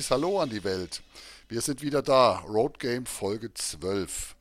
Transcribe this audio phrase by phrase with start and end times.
[0.00, 1.02] herzliches Hallo an die Welt.
[1.48, 4.34] Wir sind wieder da, Road Game Folge 12.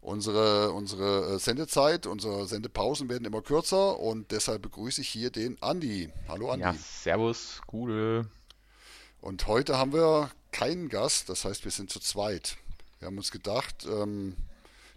[0.00, 5.56] Unsere, unsere äh, Sendezeit, unsere Sendepausen werden immer kürzer und deshalb begrüße ich hier den
[5.62, 6.10] Andi.
[6.26, 6.64] Hallo Andi.
[6.64, 8.26] Ja, servus, gute.
[9.20, 12.56] Und heute haben wir keinen Gast, das heißt, wir sind zu zweit.
[12.98, 14.34] Wir haben uns gedacht, ähm,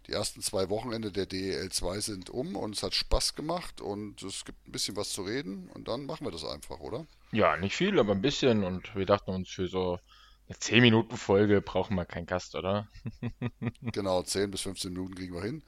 [0.08, 4.24] die ersten zwei Wochenende der DEL 2 sind um und es hat Spaß gemacht und
[4.24, 7.06] es gibt ein bisschen was zu reden und dann machen wir das einfach, oder?
[7.32, 10.00] Ja, nicht viel, aber ein bisschen und wir dachten uns für so
[10.48, 12.88] eine 10 Minuten Folge brauchen wir keinen Gast, oder?
[13.82, 15.62] genau, 10 bis 15 Minuten kriegen wir hin.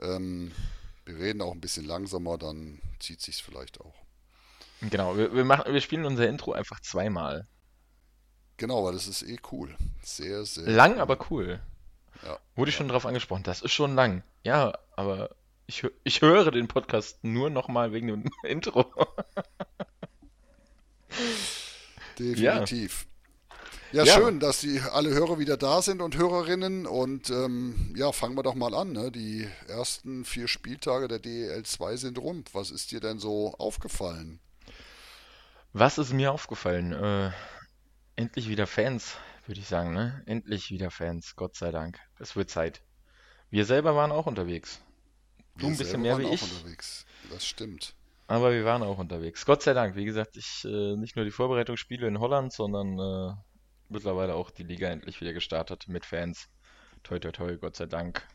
[0.00, 0.52] Ähm,
[1.06, 3.94] wir reden auch ein bisschen langsamer, dann zieht sich's vielleicht auch.
[4.82, 7.46] Genau, wir, wir, machen, wir spielen unser Intro einfach zweimal.
[8.58, 9.74] Genau, weil das ist eh cool.
[10.02, 10.68] Sehr, sehr.
[10.68, 11.00] Lang, cool.
[11.00, 11.60] aber cool.
[12.26, 12.38] Ja.
[12.56, 13.44] Wurde ich schon drauf angesprochen.
[13.44, 14.24] Das ist schon lang.
[14.42, 15.30] Ja, aber
[15.66, 18.84] ich, ich höre den Podcast nur nochmal wegen dem Intro.
[22.18, 23.06] Definitiv.
[23.92, 24.02] Ja.
[24.02, 24.14] ja.
[24.14, 26.86] schön, dass die alle Hörer wieder da sind und Hörerinnen.
[26.86, 28.92] Und ähm, ja, fangen wir doch mal an.
[28.92, 29.12] Ne?
[29.12, 32.44] Die ersten vier Spieltage der DEL 2 sind rum.
[32.52, 34.40] Was ist dir denn so aufgefallen?
[35.72, 36.92] Was ist mir aufgefallen?
[36.92, 37.30] Äh,
[38.16, 39.14] endlich wieder Fans
[39.48, 40.22] würde ich sagen, ne?
[40.26, 41.98] Endlich wieder Fans, Gott sei Dank.
[42.18, 42.82] Es wird Zeit.
[43.50, 44.82] Wir selber waren auch unterwegs.
[45.56, 46.42] Du ein bisschen mehr wie ich.
[46.42, 47.06] Unterwegs.
[47.30, 47.94] Das stimmt.
[48.26, 49.46] Aber wir waren auch unterwegs.
[49.46, 49.96] Gott sei Dank.
[49.96, 53.34] Wie gesagt, ich äh, nicht nur die Vorbereitungsspiele in Holland, sondern äh,
[53.88, 56.48] mittlerweile auch die Liga endlich wieder gestartet mit Fans.
[57.02, 58.26] Toi, toi, toi, Gott sei Dank.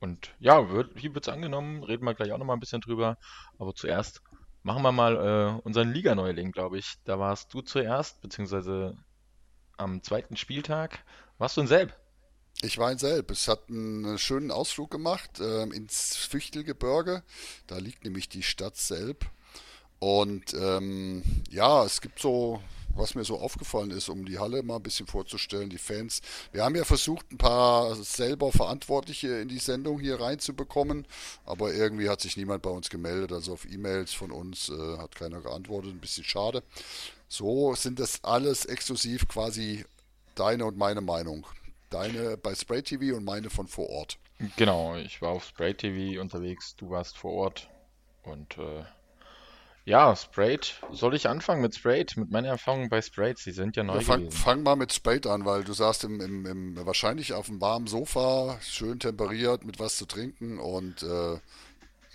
[0.00, 1.82] Und ja, wird, hier wird es angenommen.
[1.82, 3.18] Reden wir gleich auch nochmal ein bisschen drüber.
[3.58, 4.22] Aber zuerst
[4.62, 6.94] machen wir mal äh, unseren Liga-Neuling, glaube ich.
[7.04, 8.96] Da warst du zuerst, beziehungsweise
[9.76, 11.04] am zweiten Spieltag.
[11.38, 11.94] Warst du in Selb?
[12.62, 13.30] Ich war in Selb.
[13.30, 17.22] Es hat einen schönen Ausflug gemacht äh, ins Füchtelgebirge.
[17.66, 19.26] Da liegt nämlich die Stadt Selb.
[19.98, 22.62] Und ähm, ja, es gibt so,
[22.94, 26.20] was mir so aufgefallen ist, um die Halle mal ein bisschen vorzustellen, die Fans.
[26.52, 31.06] Wir haben ja versucht, ein paar selber Verantwortliche in die Sendung hier reinzubekommen,
[31.44, 33.32] aber irgendwie hat sich niemand bei uns gemeldet.
[33.32, 35.92] Also auf E-Mails von uns äh, hat keiner geantwortet.
[35.92, 36.62] Ein bisschen schade.
[37.28, 39.84] So sind das alles exklusiv quasi
[40.34, 41.46] deine und meine Meinung.
[41.90, 44.18] Deine bei Spray TV und meine von vor Ort.
[44.56, 47.68] Genau, ich war auf Spray TV unterwegs, du warst vor Ort.
[48.22, 48.84] Und äh,
[49.86, 50.74] ja, Sprayed.
[50.90, 52.16] Soll ich anfangen mit Sprayed?
[52.16, 53.38] Mit meinen Erfahrungen bei Sprayed?
[53.38, 56.20] Sie sind ja neu ja, fang, fang, mal mit Sprayed an, weil du saßt im,
[56.20, 61.38] im, im, wahrscheinlich auf einem warmen Sofa, schön temperiert, mit was zu trinken und äh,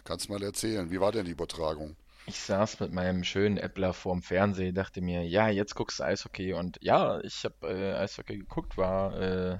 [0.04, 0.92] kannst mal erzählen.
[0.92, 1.96] Wie war denn die Übertragung?
[2.28, 6.54] Ich saß mit meinem schönen Äppler vorm Fernseher, dachte mir, ja, jetzt guckst du Eishockey.
[6.54, 9.60] Und ja, ich habe äh, Eishockey geguckt, war äh,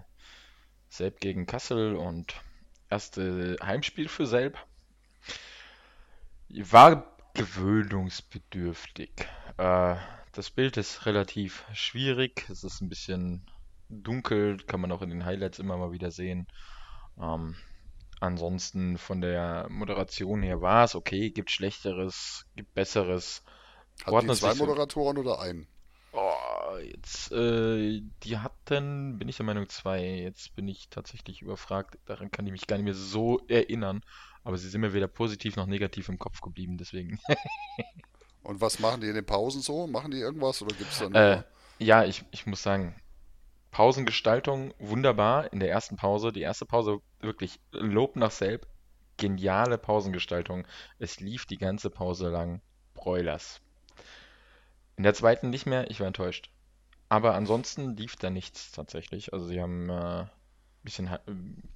[0.90, 2.36] Selb gegen Kassel und
[2.90, 4.58] erste Heimspiel für Selb.
[6.50, 9.12] War gewöhnungsbedürftig.
[9.58, 9.96] Äh,
[10.34, 12.46] das Bild ist relativ schwierig.
[12.50, 13.46] Es ist ein bisschen
[13.90, 16.48] dunkel, kann man auch in den Highlights immer mal wieder sehen.
[17.20, 17.56] Ähm,
[18.22, 23.44] Ansonsten von der Moderation her war es okay, gibt Schlechteres, gibt Besseres.
[24.06, 25.68] Hatten die zwei Moderatoren oder einen?
[26.14, 30.04] Oh, jetzt, äh, die hatten, bin ich der Meinung, zwei.
[30.04, 31.98] Jetzt bin ich tatsächlich überfragt.
[32.06, 34.04] Daran kann ich mich gar nicht mehr so erinnern.
[34.44, 37.20] Aber sie sind mir weder positiv noch negativ im Kopf geblieben, deswegen.
[38.44, 39.88] Und was machen die in den Pausen so?
[39.88, 41.16] Machen die irgendwas oder gibt es dann?
[41.16, 41.44] Äh,
[41.80, 42.96] ja, ich, ich muss sagen,
[43.72, 46.32] Pausengestaltung wunderbar in der ersten Pause.
[46.32, 48.68] Die erste Pause wirklich Lob nach Selb.
[49.18, 50.68] Geniale Pausengestaltung.
[51.00, 52.62] Es lief die ganze Pause lang
[52.94, 53.62] Broilers.
[54.98, 56.52] In der zweiten nicht mehr, ich war enttäuscht.
[57.10, 59.34] Aber ansonsten lief da nichts tatsächlich.
[59.34, 60.26] Also sie haben äh,
[60.84, 61.10] bisschen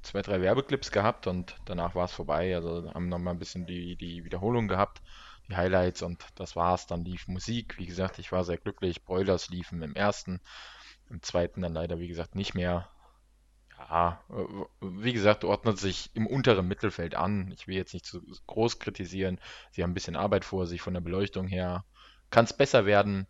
[0.01, 2.55] zwei, drei Werbeclips gehabt und danach war es vorbei.
[2.55, 5.01] Also haben nochmal ein bisschen die, die Wiederholung gehabt,
[5.47, 6.87] die Highlights und das war's.
[6.87, 7.77] Dann lief Musik.
[7.77, 9.03] Wie gesagt, ich war sehr glücklich.
[9.05, 10.41] Broilers liefen im ersten.
[11.09, 12.89] Im zweiten dann leider, wie gesagt, nicht mehr.
[13.77, 14.23] Ja,
[14.81, 17.51] wie gesagt, ordnet sich im unteren Mittelfeld an.
[17.51, 19.39] Ich will jetzt nicht zu groß kritisieren.
[19.71, 21.83] Sie haben ein bisschen Arbeit vor sich von der Beleuchtung her.
[22.29, 23.27] Kann es besser werden.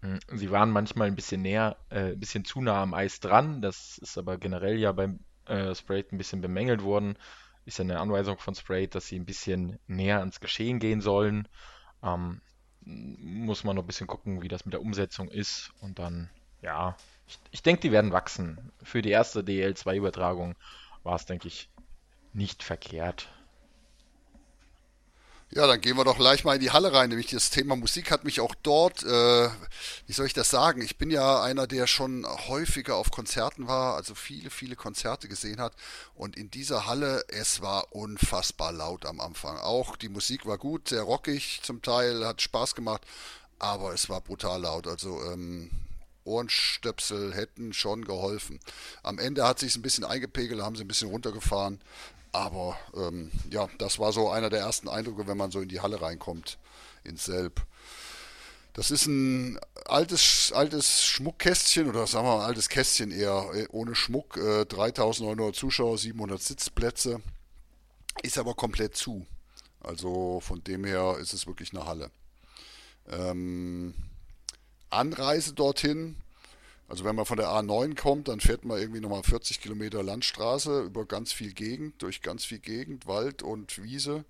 [0.00, 3.62] Hm, sie waren manchmal ein bisschen näher, äh, ein bisschen zu nah am Eis dran.
[3.62, 7.16] Das ist aber generell ja beim äh, Sprayed ein bisschen bemängelt worden.
[7.64, 11.46] Ist ja eine Anweisung von Sprayed, dass sie ein bisschen näher ans Geschehen gehen sollen.
[12.02, 12.40] Ähm,
[12.84, 15.70] muss man noch ein bisschen gucken, wie das mit der Umsetzung ist.
[15.80, 16.30] Und dann
[16.62, 18.72] ja, ich, ich denke, die werden wachsen.
[18.82, 20.54] Für die erste DL2-Übertragung
[21.02, 21.68] war es, denke ich,
[22.32, 23.28] nicht verkehrt.
[25.54, 27.10] Ja, dann gehen wir doch gleich mal in die Halle rein.
[27.10, 29.50] Nämlich das Thema Musik hat mich auch dort, äh,
[30.06, 30.80] wie soll ich das sagen?
[30.80, 35.60] Ich bin ja einer, der schon häufiger auf Konzerten war, also viele, viele Konzerte gesehen
[35.60, 35.74] hat.
[36.14, 39.58] Und in dieser Halle, es war unfassbar laut am Anfang.
[39.58, 43.02] Auch die Musik war gut, sehr rockig zum Teil, hat Spaß gemacht,
[43.58, 44.86] aber es war brutal laut.
[44.86, 45.70] Also ähm,
[46.24, 48.60] Ohrenstöpsel hätten schon geholfen.
[49.02, 51.80] Am Ende hat sich ein bisschen eingepegelt, haben sie ein bisschen runtergefahren.
[52.32, 55.80] Aber ähm, ja, das war so einer der ersten Eindrücke, wenn man so in die
[55.80, 56.58] Halle reinkommt,
[57.04, 57.62] ins Selb.
[58.72, 63.94] Das ist ein altes, altes Schmuckkästchen oder sagen wir mal altes Kästchen eher äh, ohne
[63.94, 64.38] Schmuck.
[64.38, 67.20] Äh, 3900 Zuschauer, 700 Sitzplätze.
[68.22, 69.26] Ist aber komplett zu.
[69.80, 72.10] Also von dem her ist es wirklich eine Halle.
[73.08, 73.94] Ähm,
[74.92, 76.16] Anreise dorthin,
[76.88, 80.82] also wenn man von der A9 kommt, dann fährt man irgendwie nochmal 40 Kilometer Landstraße
[80.82, 84.24] über ganz viel Gegend, durch ganz viel Gegend, Wald und Wiese.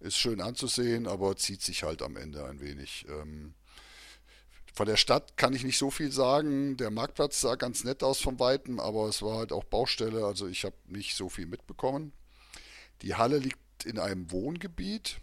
[0.00, 3.04] Ist schön anzusehen, aber zieht sich halt am Ende ein wenig.
[3.10, 3.52] Ähm,
[4.72, 6.76] von der Stadt kann ich nicht so viel sagen.
[6.76, 10.46] Der Marktplatz sah ganz nett aus vom Weiten, aber es war halt auch Baustelle, also
[10.46, 12.12] ich habe nicht so viel mitbekommen.
[13.02, 15.18] Die Halle liegt in einem Wohngebiet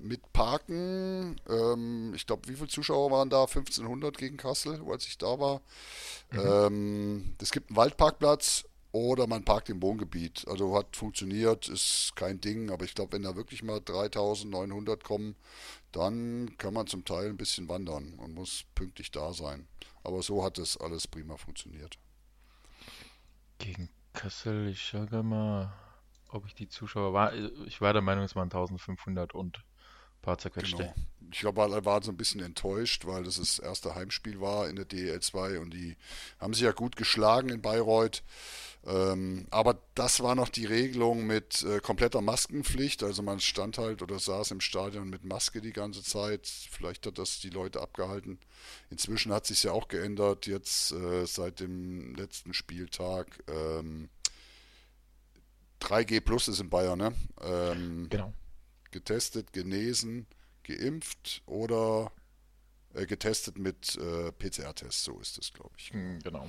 [0.00, 1.40] mit Parken.
[1.48, 3.42] Ähm, ich glaube, wie viele Zuschauer waren da?
[3.42, 5.60] 1500 gegen Kassel, als ich da war.
[6.32, 6.40] Mhm.
[6.44, 10.46] Ähm, es gibt einen Waldparkplatz oder man parkt im Wohngebiet.
[10.48, 15.36] Also hat funktioniert, ist kein Ding, aber ich glaube, wenn da wirklich mal 3900 kommen,
[15.92, 19.68] dann kann man zum Teil ein bisschen wandern und muss pünktlich da sein.
[20.02, 21.98] Aber so hat es alles prima funktioniert.
[23.58, 25.72] Gegen Kassel, ich sage mal,
[26.30, 27.34] ob ich die Zuschauer war.
[27.66, 29.62] Ich war der Meinung, es waren 1500 und
[30.26, 30.76] paar zerquetschte.
[30.76, 30.94] Genau.
[31.32, 34.76] Ich glaube, alle waren so ein bisschen enttäuscht, weil das das erste Heimspiel war in
[34.76, 35.96] der DEL 2 und die
[36.38, 38.22] haben sich ja gut geschlagen in Bayreuth.
[38.86, 43.02] Ähm, aber das war noch die Regelung mit äh, kompletter Maskenpflicht.
[43.02, 46.46] Also man stand halt oder saß im Stadion mit Maske die ganze Zeit.
[46.46, 48.38] Vielleicht hat das die Leute abgehalten.
[48.90, 50.46] Inzwischen hat sich ja auch geändert.
[50.46, 53.42] Jetzt äh, seit dem letzten Spieltag.
[53.48, 54.08] Ähm,
[55.80, 57.12] 3G Plus ist in Bayern, ne?
[57.42, 58.32] Ähm, genau.
[58.96, 60.26] Getestet, genesen,
[60.64, 62.10] geimpft oder
[62.94, 65.04] äh, getestet mit äh, PCR-Test.
[65.04, 65.90] So ist es, glaube ich.
[65.90, 66.48] Hm, genau.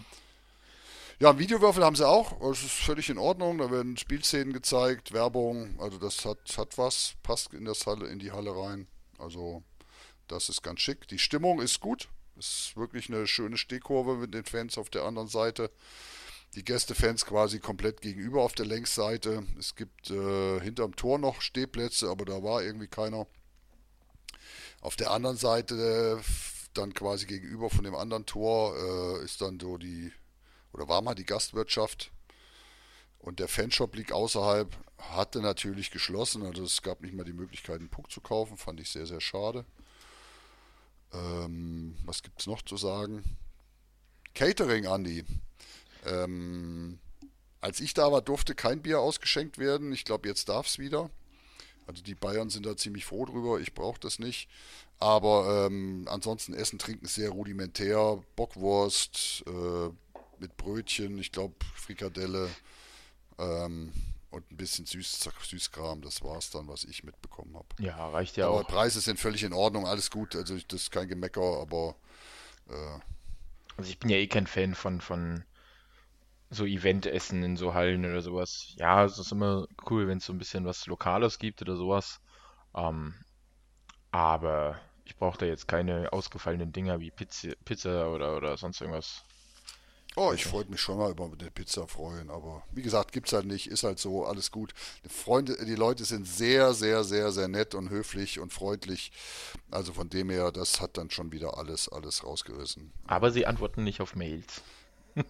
[1.20, 2.40] Ja, Videowürfel haben sie auch.
[2.40, 3.58] Das ist völlig in Ordnung.
[3.58, 5.78] Da werden Spielszenen gezeigt, Werbung.
[5.78, 8.88] Also das hat, hat was, passt in, das Halle, in die Halle rein.
[9.18, 9.62] Also
[10.30, 11.06] das ist ganz schick.
[11.10, 12.08] Die Stimmung ist gut.
[12.38, 15.70] Ist wirklich eine schöne Stehkurve mit den Fans auf der anderen Seite.
[16.58, 19.46] Die Gästefans quasi komplett gegenüber auf der Längsseite.
[19.60, 23.28] Es gibt äh, hinterm Tor noch Stehplätze, aber da war irgendwie keiner.
[24.82, 26.20] Auf der anderen Seite,
[26.74, 30.12] dann quasi gegenüber von dem anderen Tor, äh, ist dann so die
[30.74, 32.12] oder war mal die Gastwirtschaft.
[33.20, 37.82] Und der Fanshop liegt außerhalb, hatte natürlich geschlossen, also es gab nicht mal die Möglichkeit,
[37.82, 39.64] einen Puck zu kaufen, fand ich sehr, sehr schade.
[41.14, 43.38] Ähm, was gibt es noch zu sagen?
[44.34, 45.24] Catering, Andy.
[46.08, 47.00] Ähm,
[47.62, 49.92] als ich da war, durfte kein Bier ausgeschenkt werden.
[49.92, 51.10] Ich glaube, jetzt darf es wieder.
[51.88, 53.60] Also die Bayern sind da ziemlich froh drüber.
[53.60, 54.50] Ich brauche das nicht.
[55.00, 58.22] Aber ähm, ansonsten Essen, Trinken sehr rudimentär.
[58.36, 59.90] Bockwurst, äh,
[60.40, 62.50] mit Brötchen, ich glaube Frikadelle
[63.40, 63.92] ähm,
[64.30, 66.02] und ein bisschen Süß, Süßkram.
[66.02, 67.68] Das war es dann, was ich mitbekommen habe.
[67.80, 68.60] Ja, reicht ja aber auch.
[68.60, 70.36] Aber Preise sind völlig in Ordnung, alles gut.
[70.36, 71.96] Also das ist kein Gemecker, aber
[72.70, 73.00] äh,
[73.78, 75.44] also ich bin ja eh kein Fan von, von
[76.50, 78.74] so Eventessen in so Hallen oder sowas.
[78.78, 82.22] Ja, es ist immer cool, wenn es so ein bisschen was Lokales gibt oder sowas.
[82.76, 83.14] Ähm,
[84.12, 89.24] aber ich brauche da jetzt keine ausgefallenen Dinger wie Pizza, Pizza oder, oder sonst irgendwas.
[90.16, 93.46] Oh, ich wollte mich schon mal über eine Pizza freuen, aber wie gesagt, gibt's halt
[93.46, 94.74] nicht, ist halt so, alles gut.
[95.06, 99.12] Die Freunde, die Leute sind sehr, sehr, sehr, sehr nett und höflich und freundlich.
[99.70, 102.92] Also von dem her, das hat dann schon wieder alles, alles rausgerissen.
[103.06, 104.64] Aber sie antworten nicht auf Mails.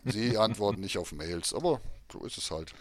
[0.05, 2.73] Sie antworten nicht auf Mails, aber so ist es halt.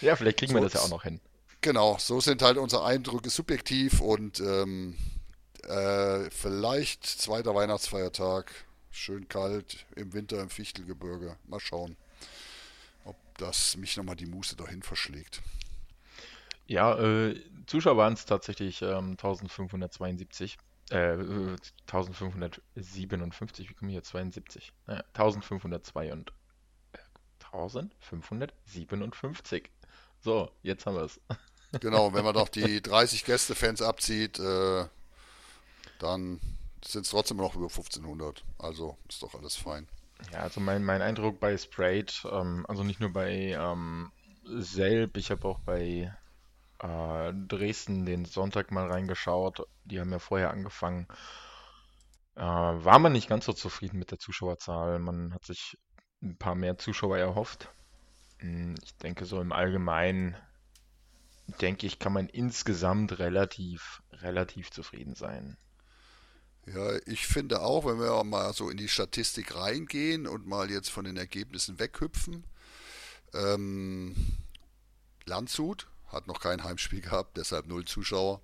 [0.00, 1.20] Ja, vielleicht kriegen so, wir das ja auch noch hin.
[1.60, 4.96] Genau, so sind halt unsere Eindrücke subjektiv und ähm,
[5.64, 8.52] äh, vielleicht zweiter Weihnachtsfeiertag
[8.90, 11.36] Schön kalt im Winter im Fichtelgebirge.
[11.46, 11.96] Mal schauen,
[13.04, 15.40] ob das mich nochmal die Muße dahin verschlägt.
[16.66, 20.58] Ja, äh, Zuschauer waren es tatsächlich ähm, 1572.
[20.90, 21.12] Äh,
[21.86, 24.02] 1557, wie komme ich hier?
[24.02, 24.72] 72?
[24.86, 26.32] Naja, 1502 und äh,
[27.52, 29.70] 1557.
[30.20, 31.20] So, jetzt haben wir es.
[31.80, 34.86] Genau, wenn man doch die 30 Gästefans abzieht, äh,
[35.98, 36.40] dann
[36.82, 38.42] sind es trotzdem noch über 1500.
[38.58, 39.86] Also ist doch alles fein.
[40.32, 44.10] Ja, also mein, mein Eindruck bei Sprayed, ähm, also nicht nur bei ähm,
[44.44, 46.10] Selb, ich habe auch bei
[46.78, 49.66] äh, Dresden den Sonntag mal reingeschaut.
[49.84, 51.06] Die haben ja vorher angefangen.
[52.34, 54.98] Äh, war man nicht ganz so zufrieden mit der Zuschauerzahl.
[54.98, 55.76] Man hat sich
[56.22, 57.68] ein paar mehr Zuschauer erhofft.
[58.38, 60.36] Hm, ich denke, so im Allgemeinen,
[61.60, 65.56] denke ich, kann man insgesamt relativ, relativ zufrieden sein.
[66.66, 70.90] Ja, ich finde auch, wenn wir mal so in die Statistik reingehen und mal jetzt
[70.90, 72.44] von den Ergebnissen weghüpfen,
[73.32, 74.14] ähm,
[75.24, 78.40] Landshut hat noch kein Heimspiel gehabt, deshalb null Zuschauer.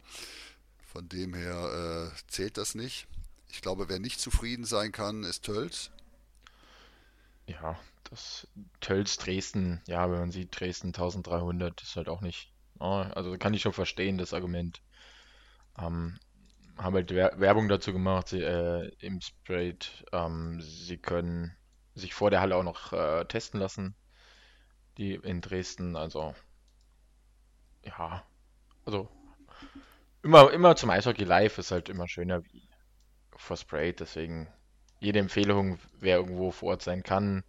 [0.93, 3.07] Von dem her äh, zählt das nicht.
[3.50, 5.90] Ich glaube, wer nicht zufrieden sein kann, ist Tölz.
[7.46, 7.78] Ja,
[8.10, 8.48] das
[8.80, 12.52] Tölz Dresden, ja, wenn man sieht, Dresden 1300 ist halt auch nicht.
[12.78, 14.82] Oh, also kann ich schon verstehen, das Argument.
[15.78, 16.18] Ähm,
[16.78, 20.04] haben halt Werbung dazu gemacht sie, äh, im Sprayed.
[20.12, 21.56] Ähm, sie können
[21.94, 23.94] sich vor der Halle auch noch äh, testen lassen.
[24.98, 26.34] Die in Dresden, also
[27.84, 28.24] ja,
[28.86, 29.08] also
[30.22, 32.68] immer, immer zum Eishockey live ist halt immer schöner wie
[33.36, 34.00] vor Sprayed.
[34.00, 34.48] Deswegen
[35.04, 37.44] jede Empfehlung, wer irgendwo vor Ort sein kann,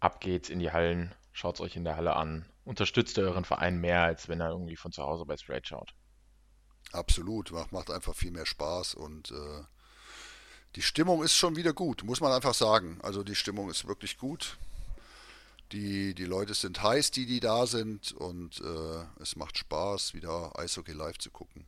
[0.00, 2.44] ab geht's in die Hallen, schaut's euch in der Halle an.
[2.64, 5.94] Unterstützt euren Verein mehr, als wenn er irgendwie von zu Hause bei Sprayed schaut.
[6.92, 9.64] Absolut, macht, macht einfach viel mehr Spaß und äh,
[10.76, 12.98] die Stimmung ist schon wieder gut, muss man einfach sagen.
[13.02, 14.58] Also die Stimmung ist wirklich gut.
[15.72, 20.58] Die, die Leute sind heiß, die, die da sind und äh, es macht Spaß, wieder
[20.58, 21.66] Eishockey live zu gucken.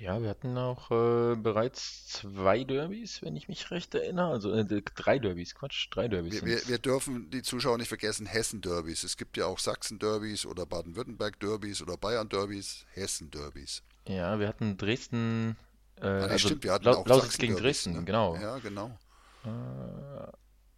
[0.00, 4.30] Ja, wir hatten auch äh, bereits zwei Derbys, wenn ich mich recht erinnere.
[4.30, 6.40] Also äh, drei Derbys, Quatsch, drei Derbys.
[6.40, 9.04] Wir, wir, wir, dürfen die Zuschauer nicht vergessen, Hessen-Derbys.
[9.04, 13.82] Es gibt ja auch Sachsen-Derbys oder Baden-Württemberg-Derbys oder Bayern-Derbys, Hessen-Derbys.
[14.08, 15.58] Ja, wir hatten Dresden,
[15.96, 18.04] äh, ah, nee, also stimmt, wir hatten Lau auch Lausitz gegen Dresden, ne?
[18.04, 18.36] genau.
[18.36, 18.98] Ja, genau.
[19.44, 20.32] Äh,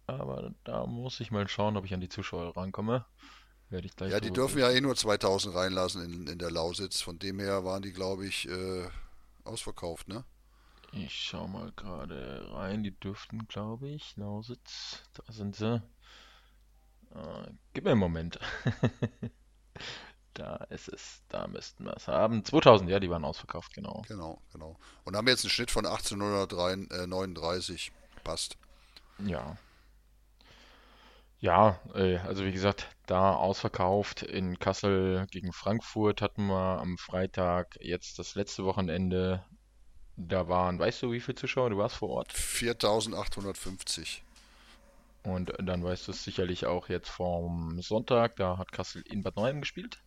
[0.05, 3.05] aber da muss ich mal schauen, ob ich an die Zuschauer rankomme.
[3.69, 6.99] Werde ich gleich ja, die dürfen ja eh nur 2000 reinlassen in, in der Lausitz.
[6.99, 8.87] Von dem her waren die, glaube ich, äh,
[9.43, 10.23] ausverkauft, ne?
[10.91, 12.83] Ich schau mal gerade rein.
[12.83, 15.01] Die dürften, glaube ich, Lausitz.
[15.13, 15.81] Da sind sie.
[17.15, 18.39] Äh, gib mir einen Moment.
[20.33, 22.43] Da ist es, da müssten wir es haben.
[22.43, 24.01] 2000, ja, die waren ausverkauft, genau.
[24.07, 24.77] Genau, genau.
[25.03, 27.91] Und haben jetzt einen Schnitt von 1839.
[28.23, 28.57] Passt.
[29.19, 29.57] Ja.
[31.43, 34.21] Ja, äh, also wie gesagt, da ausverkauft.
[34.23, 39.43] In Kassel gegen Frankfurt hatten wir am Freitag jetzt das letzte Wochenende.
[40.15, 42.31] Da waren, weißt du, wie viele Zuschauer du warst vor Ort?
[42.31, 44.23] 4850.
[45.23, 49.35] Und dann weißt du es sicherlich auch jetzt vom Sonntag, da hat Kassel in Bad
[49.35, 50.01] Neuem gespielt.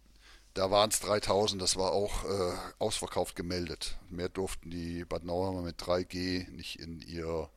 [0.54, 3.98] Da waren es 3000, das war auch äh, ausverkauft gemeldet.
[4.08, 7.50] Mehr durften die Bad Nauheimer mit 3G nicht in ihr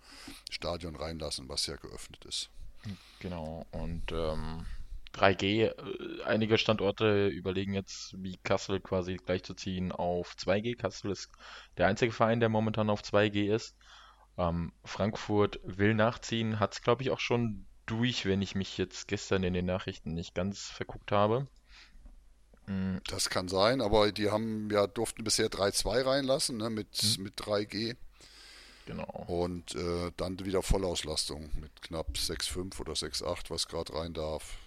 [0.51, 2.49] Stadion reinlassen, was ja geöffnet ist.
[3.19, 4.65] Genau, und ähm,
[5.13, 10.77] 3G, äh, einige Standorte überlegen jetzt, wie Kassel quasi gleichzuziehen auf 2G.
[10.77, 11.29] Kassel ist
[11.77, 13.75] der einzige Verein, der momentan auf 2G ist.
[14.37, 19.07] Ähm, Frankfurt will nachziehen, hat es glaube ich auch schon durch, wenn ich mich jetzt
[19.07, 21.47] gestern in den Nachrichten nicht ganz verguckt habe.
[22.67, 23.01] Mhm.
[23.07, 27.23] Das kann sein, aber die haben ja durften bisher 3.2 reinlassen ne, mit, hm.
[27.23, 27.97] mit 3G.
[28.89, 29.23] Genau.
[29.27, 34.57] Und äh, dann wieder Vollauslastung mit knapp 6,5 oder 6,8, was gerade rein darf.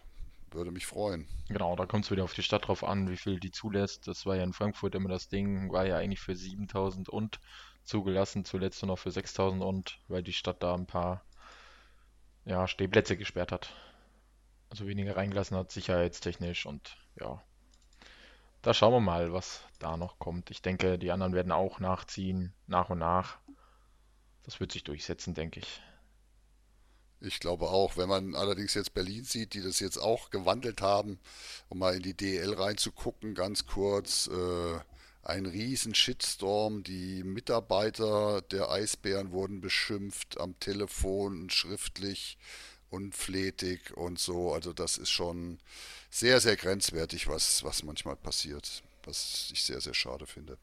[0.53, 1.27] Würde mich freuen.
[1.49, 4.07] Genau, da kommt es wieder auf die Stadt drauf an, wie viel die zulässt.
[4.07, 7.41] Das war ja in Frankfurt immer das Ding, war ja eigentlich für 7000 und
[7.83, 11.25] zugelassen, zuletzt nur noch für 6000 und, weil die Stadt da ein paar
[12.45, 13.75] ja, Stehplätze gesperrt hat.
[14.71, 17.43] Also weniger reingelassen hat, sicherheitstechnisch und ja,
[18.63, 20.53] da schauen wir mal, was da noch kommt.
[20.53, 23.39] Ich denke, die anderen werden auch nachziehen, nach und nach.
[24.45, 25.81] Das wird sich durchsetzen, denke ich.
[27.21, 27.97] Ich glaube auch.
[27.97, 31.21] Wenn man allerdings jetzt Berlin sieht, die das jetzt auch gewandelt haben,
[31.69, 34.81] um mal in die DL reinzugucken, ganz kurz, äh,
[35.23, 36.83] ein riesen Shitstorm.
[36.83, 42.39] Die Mitarbeiter der Eisbären wurden beschimpft am Telefon, schriftlich,
[42.91, 44.53] unflätig und so.
[44.53, 45.59] Also das ist schon
[46.11, 50.59] sehr, sehr grenzwertig, was, was manchmal passiert, was ich sehr, sehr schade finde.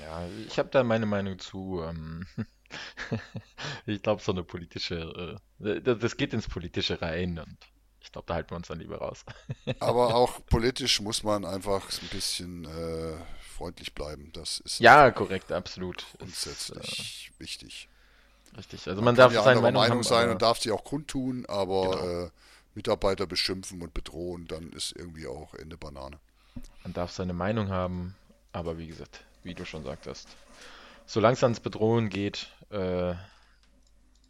[0.00, 1.82] Ja, ich habe da meine Meinung zu.
[1.82, 2.26] Ähm,
[3.86, 7.56] ich glaube, so eine politische, äh, das geht ins Politische rein und
[8.00, 9.24] ich glaube, da halten wir uns dann lieber raus.
[9.80, 13.16] Aber auch politisch muss man einfach ein bisschen äh,
[13.56, 14.30] freundlich bleiben.
[14.34, 16.04] Das ist ja korrekt, absolut.
[16.18, 17.88] Grundsätzlich ist, äh, wichtig.
[18.56, 18.86] Richtig.
[18.86, 21.46] Also man, man darf ja seine Meinung, Meinung haben, sein und darf sie auch kundtun,
[21.46, 22.24] aber genau.
[22.26, 22.30] äh,
[22.74, 26.18] Mitarbeiter beschimpfen und bedrohen, dann ist irgendwie auch Ende Banane.
[26.82, 28.14] Man darf seine Meinung haben,
[28.52, 30.28] aber wie gesagt, wie du schon sagtest,
[31.06, 33.14] solange es ans Bedrohen geht, äh,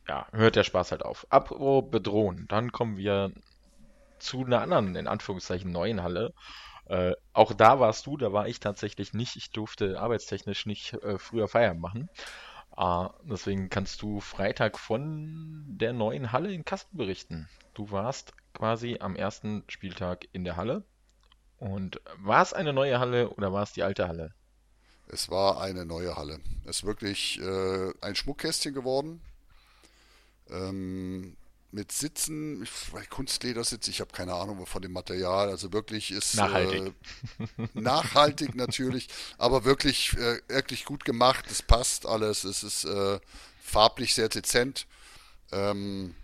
[0.08, 1.26] ja, hört der Spaß halt auf.
[1.30, 3.32] Apropos bedrohen, dann kommen wir
[4.18, 6.32] zu einer anderen, in Anführungszeichen, neuen Halle.
[6.86, 9.36] Äh, auch da warst du, da war ich tatsächlich nicht.
[9.36, 12.08] Ich durfte arbeitstechnisch nicht äh, früher Feierabend machen.
[12.76, 17.48] Uh, deswegen kannst du Freitag von der neuen Halle in Kasten berichten.
[17.72, 20.84] Du warst quasi am ersten Spieltag in der Halle.
[21.58, 24.34] Und war es eine neue Halle oder war es die alte Halle?
[25.08, 26.40] Es war eine neue Halle.
[26.64, 29.20] Es ist wirklich äh, ein Schmuckkästchen geworden.
[30.50, 31.36] Ähm,
[31.72, 35.48] mit Sitzen, ich- Kunstledersitz, ich habe keine Ahnung von dem Material.
[35.48, 36.94] Also wirklich ist Nachhaltig.
[37.58, 39.08] äh, nachhaltig natürlich,
[39.38, 41.46] aber wirklich, äh, wirklich gut gemacht.
[41.50, 42.44] Es passt alles.
[42.44, 43.18] Es ist äh,
[43.62, 44.86] farblich sehr dezent.
[45.52, 46.14] Ähm,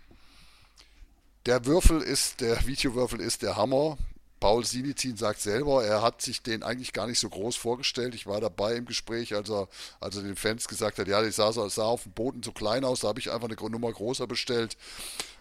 [1.46, 3.98] der Würfel ist, der Videowürfel ist der Hammer.
[4.40, 8.14] Paul Sinizin sagt selber, er hat sich den eigentlich gar nicht so groß vorgestellt.
[8.14, 9.68] Ich war dabei im Gespräch, als er,
[10.00, 12.84] als er den Fans gesagt hat, ja, die sah, sah auf dem Boden so klein
[12.86, 14.78] aus, da habe ich einfach eine Nummer größer bestellt.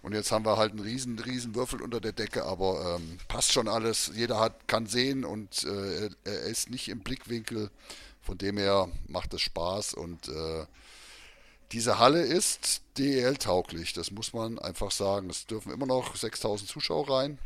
[0.01, 3.53] Und jetzt haben wir halt einen riesen, riesen Würfel unter der Decke, aber ähm, passt
[3.53, 4.11] schon alles.
[4.13, 7.71] Jeder hat, kann sehen und äh, er, er ist nicht im Blickwinkel.
[8.21, 10.65] Von dem her macht es Spaß und äh,
[11.71, 15.29] diese Halle ist DEL-tauglich, das muss man einfach sagen.
[15.29, 17.39] Es dürfen immer noch 6000 Zuschauer rein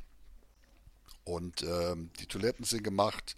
[1.26, 3.36] und ähm, die Toiletten sind gemacht,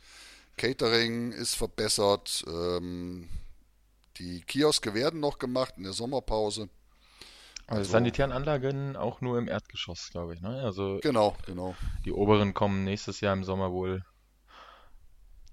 [0.58, 3.30] Catering ist verbessert, ähm,
[4.18, 6.70] die Kioske werden noch gemacht in der Sommerpause.
[7.68, 10.62] Also Also, sanitären Anlagen auch nur im Erdgeschoss, glaube ich, ne?
[10.62, 11.76] Also genau, genau.
[12.06, 14.06] die oberen kommen nächstes Jahr im Sommer wohl.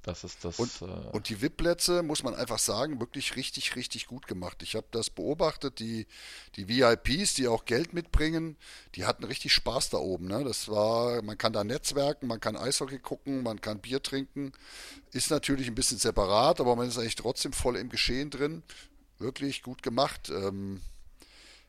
[0.03, 4.09] Das ist Und, das, äh, und die VIP-Plätze, muss man einfach sagen, wirklich richtig, richtig
[4.09, 4.61] gut gemacht.
[4.63, 6.09] Ich habe das beobachtet, die,
[6.57, 8.57] die VIPs, die auch Geld mitbringen,
[8.97, 10.27] die hatten richtig Spaß da oben.
[10.27, 10.43] Ne?
[10.43, 14.53] Das war, man kann da netzwerken, man kann Eishockey gucken, man kann Bier trinken.
[15.13, 18.65] Ist natürlich ein bisschen separat, aber man ist eigentlich trotzdem voll im Geschehen drin.
[19.19, 20.31] Wirklich gut gemacht.
[20.31, 20.81] Ähm,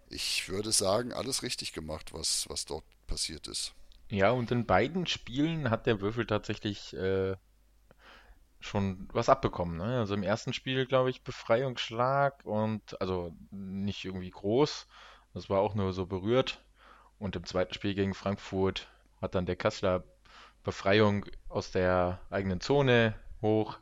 [0.10, 3.74] ich würde sagen, alles richtig gemacht, was, was dort passiert ist.
[4.10, 7.36] ja, und in beiden Spielen hat der Würfel tatsächlich äh,
[8.64, 10.00] schon was abbekommen, ne?
[10.00, 14.88] Also im ersten Spiel, glaube ich, Befreiungsschlag und also nicht irgendwie groß.
[15.34, 16.64] Das war auch nur so berührt.
[17.20, 18.88] Und im zweiten Spiel gegen Frankfurt
[19.22, 20.04] hat dann der Kasseler
[20.64, 23.80] Befreiung aus der eigenen Zone hoch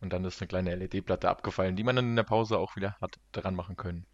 [0.00, 2.96] und dann ist eine kleine LED-Platte abgefallen, die man dann in der Pause auch wieder
[3.00, 4.06] hat dran machen können.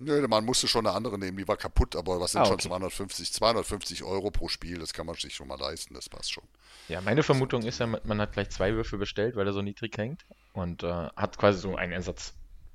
[0.00, 2.54] Nö, man musste schon eine andere nehmen, die war kaputt, aber was sind Ah, schon
[2.54, 2.68] okay.
[2.68, 6.44] 250, 250 Euro pro Spiel, das kann man sich schon mal leisten, das passt schon.
[6.88, 9.62] Ja, meine Vermutung ist ja, man man hat gleich zwei Würfel bestellt, weil er so
[9.62, 12.32] niedrig hängt und äh, hat quasi so einen Ersatz.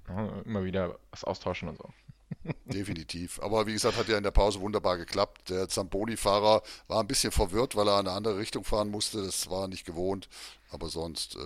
[0.08, 1.90] Ja, immer wieder was austauschen und so.
[2.66, 3.40] definitiv.
[3.42, 5.50] Aber wie gesagt, hat ja in der Pause wunderbar geklappt.
[5.50, 9.24] Der Zamboni-Fahrer war ein bisschen verwirrt, weil er in eine andere Richtung fahren musste.
[9.24, 10.30] Das war nicht gewohnt,
[10.70, 11.40] aber sonst äh,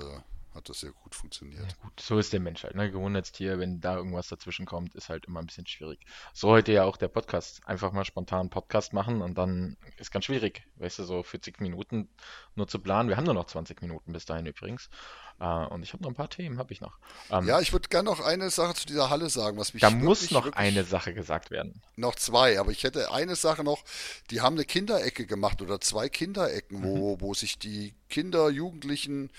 [0.54, 1.80] hat das sehr gut Ja, funktioniert.
[1.82, 2.90] gut, so ist der Mensch halt, ne?
[2.92, 6.00] Gewohnheitstier, wenn da irgendwas dazwischen kommt, ist halt immer ein bisschen schwierig.
[6.34, 7.62] So heute ja auch der Podcast.
[7.66, 11.62] Einfach mal spontan einen Podcast machen und dann ist ganz schwierig, weißt du, so 40
[11.62, 12.10] Minuten
[12.56, 13.10] nur zu planen.
[13.10, 14.90] Wir haben nur noch 20 Minuten bis dahin übrigens.
[15.40, 16.98] Äh, und ich habe noch ein paar Themen, habe ich noch.
[17.30, 20.04] Ähm, Ja, ich würde gerne noch eine Sache zu dieser Halle sagen, was da mich
[20.04, 21.82] muss wirklich, noch eine Sache gesagt werden.
[21.96, 23.84] noch zwei, aber ich hätte eine Sache noch,
[24.32, 26.84] die haben eine Kinderecke gemacht oder zwei Kinderecken, Mhm.
[26.84, 29.30] wo, wo sich die Kinder, Jugendlichen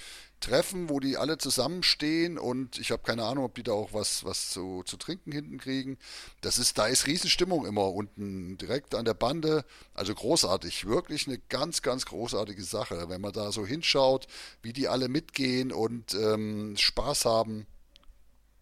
[0.41, 4.25] treffen, wo die alle zusammenstehen und ich habe keine Ahnung, ob die da auch was,
[4.25, 5.99] was zu, zu trinken hinten kriegen.
[6.41, 9.65] Das ist, da ist Riesenstimmung immer unten direkt an der Bande.
[9.95, 14.27] Also großartig, wirklich eine ganz, ganz großartige Sache, wenn man da so hinschaut,
[14.63, 17.67] wie die alle mitgehen und ähm, Spaß haben.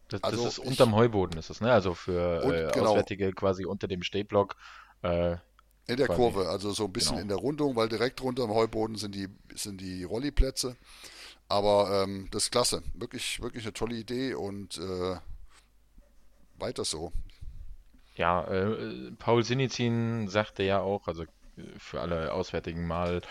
[0.09, 1.73] Das, das Also ist ich unterm Heuboden ist es, ne?
[1.73, 4.57] Also für und äh, genau Auswärtige quasi unter dem Stehblock
[5.03, 5.37] äh,
[5.87, 7.23] in der quasi, Kurve, also so ein bisschen genau.
[7.23, 10.77] in der Rundung, weil direkt runter am Heuboden sind die, sind die Rolliplätze.
[11.49, 12.83] Aber ähm, das ist klasse.
[12.95, 15.17] Wirklich, wirklich eine tolle Idee und äh,
[16.59, 17.13] weiter so.
[18.17, 21.27] Ja, äh, Paul Sinizin sagte ja auch, also äh,
[21.79, 23.23] für alle Auswärtigen mal,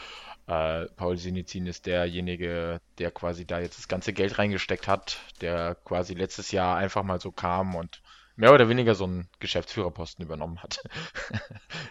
[0.48, 5.76] äh, Paul Sinizin ist derjenige, der quasi da jetzt das ganze Geld reingesteckt hat, der
[5.76, 8.02] quasi letztes Jahr einfach mal so kam und
[8.38, 10.82] mehr oder weniger so einen Geschäftsführerposten übernommen hat.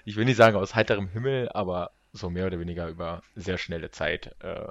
[0.05, 3.91] Ich will nicht sagen aus heiterem Himmel, aber so mehr oder weniger über sehr schnelle
[3.91, 4.37] Zeit.
[4.41, 4.69] Äh,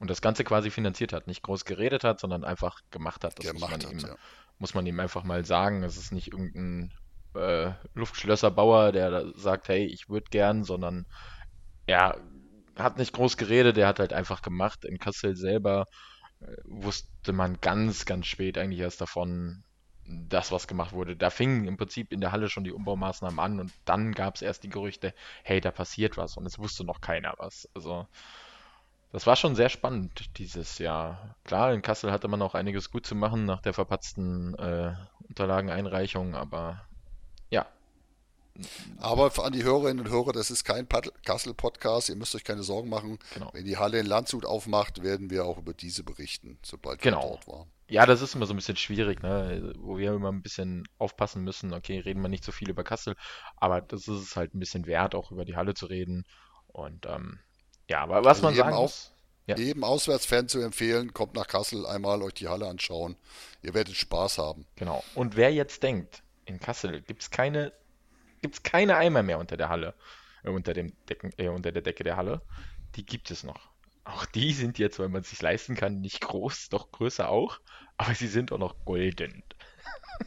[0.00, 3.38] und das Ganze quasi finanziert hat, nicht groß geredet hat, sondern einfach gemacht hat.
[3.38, 4.16] Das muss man Gemacht hat, ihm, ja.
[4.58, 5.82] muss man ihm einfach mal sagen.
[5.82, 6.92] Es ist nicht irgendein
[7.34, 11.06] äh, Luftschlösserbauer, der sagt, hey, ich würde gern, sondern
[11.86, 12.18] er
[12.76, 14.86] hat nicht groß geredet, er hat halt einfach gemacht.
[14.86, 15.86] In Kassel selber
[16.40, 19.64] äh, wusste man ganz, ganz spät eigentlich erst davon,
[20.06, 21.14] das, was gemacht wurde.
[21.14, 24.42] Da fingen im Prinzip in der Halle schon die Umbaumaßnahmen an und dann gab es
[24.42, 27.68] erst die Gerüchte, hey, da passiert was und es wusste noch keiner was.
[27.74, 28.08] Also
[29.12, 31.34] das war schon sehr spannend dieses Jahr.
[31.44, 34.94] Klar, in Kassel hatte man auch einiges gut zu machen nach der verpatzten äh,
[35.28, 36.84] Unterlageneinreichung, aber
[37.50, 37.66] ja,
[38.98, 40.86] Aber an die Hörerinnen und Hörer, das ist kein
[41.24, 42.08] Kassel-Podcast.
[42.10, 43.18] Ihr müsst euch keine Sorgen machen.
[43.34, 43.50] genau.
[43.52, 47.28] Wenn die Halle in Landshut aufmacht, werden wir auch über diese berichten, sobald wir Genau.
[47.30, 47.70] dort waren.
[47.88, 49.72] Ja, das ist immer so ein bisschen schwierig, ne?
[49.78, 51.72] Wo wir immer ein bisschen aufpassen müssen.
[51.72, 53.16] Okay, reden wir nicht so viel über Kassel,
[53.56, 56.24] aber das ist es halt ein bisschen wert, auch über die Halle zu reden.
[56.68, 57.40] Und ähm,
[57.90, 59.12] ja, aber was Also man sagen muss,
[59.46, 59.56] ja.
[59.56, 63.16] jedem Auswärtsfan zu empfehlen, kommt nach Kassel, einmal euch die Halle anschauen.
[63.62, 64.64] Ihr werdet Spaß haben.
[64.76, 65.02] Genau.
[65.16, 67.72] Und wer jetzt denkt, in Kassel gibt es keine,
[68.42, 69.94] gibt's keine Eimer mehr unter der Halle,
[70.44, 72.42] äh, unter, dem Decken, äh, unter der Decke der Halle,
[72.94, 73.70] die gibt es noch.
[74.04, 77.58] Auch die sind jetzt, weil man es sich leisten kann, nicht groß, doch größer auch,
[77.96, 79.42] aber sie sind auch noch golden.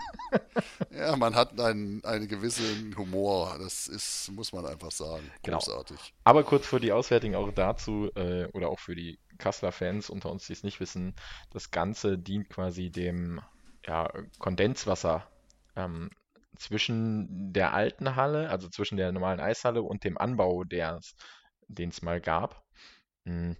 [0.91, 5.57] ja, man hat einen, einen gewissen Humor, das ist, muss man einfach sagen, genau.
[5.57, 5.97] großartig.
[5.97, 6.19] Genau.
[6.23, 10.31] Aber kurz für die Auswertung auch dazu, äh, oder auch für die Kasseler Fans unter
[10.31, 11.15] uns, die es nicht wissen,
[11.51, 13.41] das Ganze dient quasi dem
[13.85, 15.27] ja, Kondenswasser
[15.75, 16.09] ähm,
[16.55, 22.21] zwischen der alten Halle, also zwischen der normalen Eishalle und dem Anbau, den es mal
[22.21, 22.63] gab.
[23.25, 23.55] Hm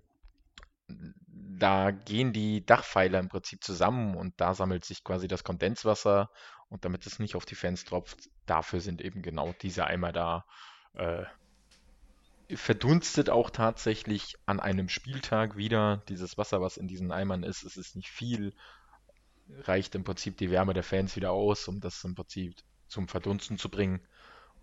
[1.60, 6.30] da gehen die Dachpfeiler im Prinzip zusammen und da sammelt sich quasi das Kondenswasser
[6.70, 10.46] und damit es nicht auf die Fans tropft, dafür sind eben genau diese Eimer da.
[10.94, 11.24] Äh,
[12.56, 17.64] verdunstet auch tatsächlich an einem Spieltag wieder dieses Wasser, was in diesen Eimern ist.
[17.64, 18.54] Es ist nicht viel,
[19.62, 22.56] reicht im Prinzip die Wärme der Fans wieder aus, um das im Prinzip
[22.88, 24.02] zum Verdunsten zu bringen.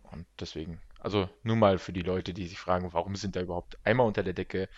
[0.03, 3.79] Und deswegen, also nur mal für die Leute, die sich fragen, warum sind da überhaupt
[3.85, 4.69] Eimer unter der Decke?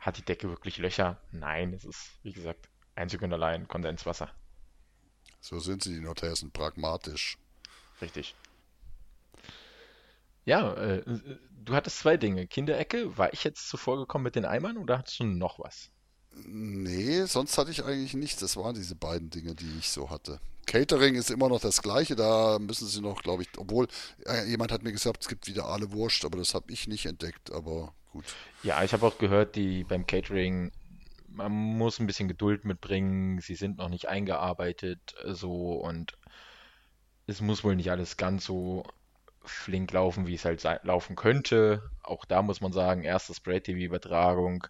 [0.00, 1.20] Hat die Decke wirklich Löcher?
[1.30, 4.30] Nein, es ist, wie gesagt, einzig und allein Kondenswasser.
[5.40, 7.38] So sind sie, die Nordhessen, pragmatisch.
[8.00, 8.34] Richtig.
[10.44, 11.02] Ja, äh,
[11.64, 12.46] du hattest zwei Dinge.
[12.46, 15.90] Kinderecke, war ich jetzt zuvor gekommen mit den Eimern oder hattest du noch was?
[16.32, 18.40] Nee, sonst hatte ich eigentlich nichts.
[18.40, 20.40] Das waren diese beiden Dinge, die ich so hatte.
[20.66, 23.88] Catering ist immer noch das gleiche, da müssen sie noch, glaube ich, obwohl
[24.26, 27.06] äh, jemand hat mir gesagt, es gibt wieder alle Wurst, aber das habe ich nicht
[27.06, 28.24] entdeckt, aber gut.
[28.62, 30.72] Ja, ich habe auch gehört, die beim Catering,
[31.28, 36.16] man muss ein bisschen Geduld mitbringen, sie sind noch nicht eingearbeitet, so und
[37.26, 38.84] es muss wohl nicht alles ganz so
[39.44, 41.82] flink laufen, wie es halt laufen könnte.
[42.02, 44.66] Auch da muss man sagen, erste Spray-TV-Übertragung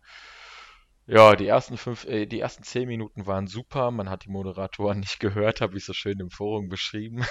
[1.10, 3.90] ja, die ersten fünf, äh, die ersten zehn Minuten waren super.
[3.90, 7.24] Man hat die Moderatoren nicht gehört, habe ich so schön im Forum beschrieben.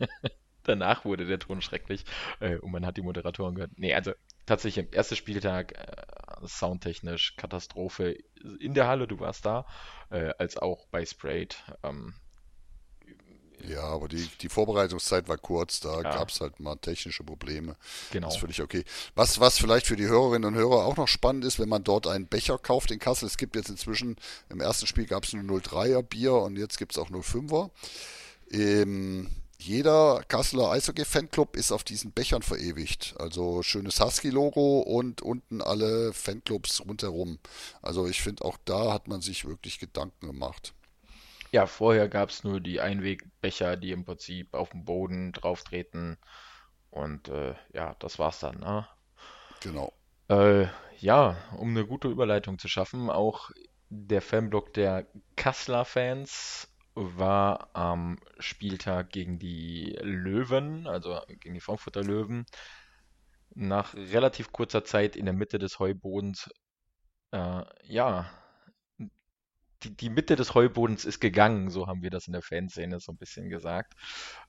[0.62, 2.04] Danach wurde der Ton schrecklich
[2.38, 3.72] äh, und man hat die Moderatoren gehört.
[3.76, 4.12] Nee, also
[4.46, 8.16] tatsächlich, erster Spieltag, äh, soundtechnisch Katastrophe
[8.60, 9.66] in der Halle, du warst da,
[10.10, 11.56] äh, als auch bei Sprayed.
[11.82, 12.14] Ähm,
[13.68, 16.02] ja, aber die, die Vorbereitungszeit war kurz, da ja.
[16.02, 17.76] gab es halt mal technische Probleme.
[18.12, 18.26] Genau.
[18.26, 18.84] Das ist völlig okay.
[19.14, 22.06] Was, was vielleicht für die Hörerinnen und Hörer auch noch spannend ist, wenn man dort
[22.06, 24.16] einen Becher kauft in Kassel, es gibt jetzt inzwischen,
[24.50, 27.70] im ersten Spiel gab es nur 03er Bier und jetzt gibt es auch 05er.
[28.50, 29.30] Ähm,
[29.66, 33.14] jeder Kasseler Eishockey-Fanclub ist auf diesen Bechern verewigt.
[33.18, 37.38] Also schönes Husky-Logo und unten alle Fanclubs rundherum.
[37.82, 40.74] Also ich finde, auch da hat man sich wirklich Gedanken gemacht.
[41.52, 46.16] Ja, vorher gab es nur die Einwegbecher, die im Prinzip auf dem Boden drauf treten.
[46.90, 48.60] Und äh, ja, das war's dann.
[48.60, 48.86] Ne?
[49.60, 49.92] Genau.
[50.28, 50.66] Äh,
[50.98, 53.50] ja, um eine gute Überleitung zu schaffen, auch
[53.88, 62.02] der Fanblock der Kasseler Fans war am Spieltag gegen die Löwen, also gegen die Frankfurter
[62.02, 62.46] Löwen,
[63.54, 66.50] nach relativ kurzer Zeit in der Mitte des Heubodens,
[67.32, 68.30] äh, ja,
[69.82, 73.12] die, die Mitte des Heubodens ist gegangen, so haben wir das in der Fanszene so
[73.12, 73.94] ein bisschen gesagt.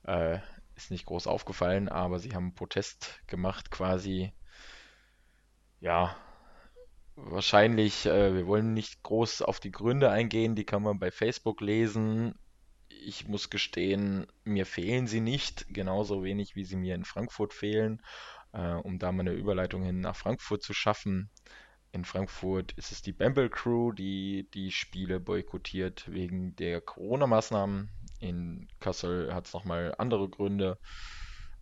[0.04, 0.38] Äh,
[0.74, 4.32] ist nicht groß aufgefallen, aber sie haben Protest gemacht quasi.
[5.80, 6.16] Ja,
[7.24, 11.60] wahrscheinlich, äh, wir wollen nicht groß auf die Gründe eingehen, die kann man bei Facebook
[11.60, 12.34] lesen.
[12.88, 18.02] Ich muss gestehen, mir fehlen sie nicht, genauso wenig wie sie mir in Frankfurt fehlen,
[18.52, 21.30] äh, um da mal eine Überleitung hin nach Frankfurt zu schaffen.
[21.92, 27.88] In Frankfurt ist es die Bamble Crew, die die Spiele boykottiert wegen der Corona-Maßnahmen.
[28.20, 30.78] In Kassel hat es nochmal andere Gründe.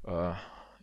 [0.05, 0.33] Äh,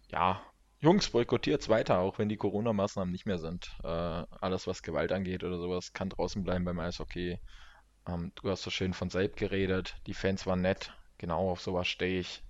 [0.10, 0.42] ja,
[0.84, 3.72] Jungs, boykottiert weiter, auch wenn die Corona-Maßnahmen nicht mehr sind.
[3.86, 7.39] Äh, alles, was Gewalt angeht oder sowas, kann draußen bleiben beim Eishockey.
[8.06, 9.96] Ähm, du hast so schön von Selb geredet.
[10.08, 10.91] Die Fans waren nett.
[11.17, 12.43] Genau auf sowas stehe ich.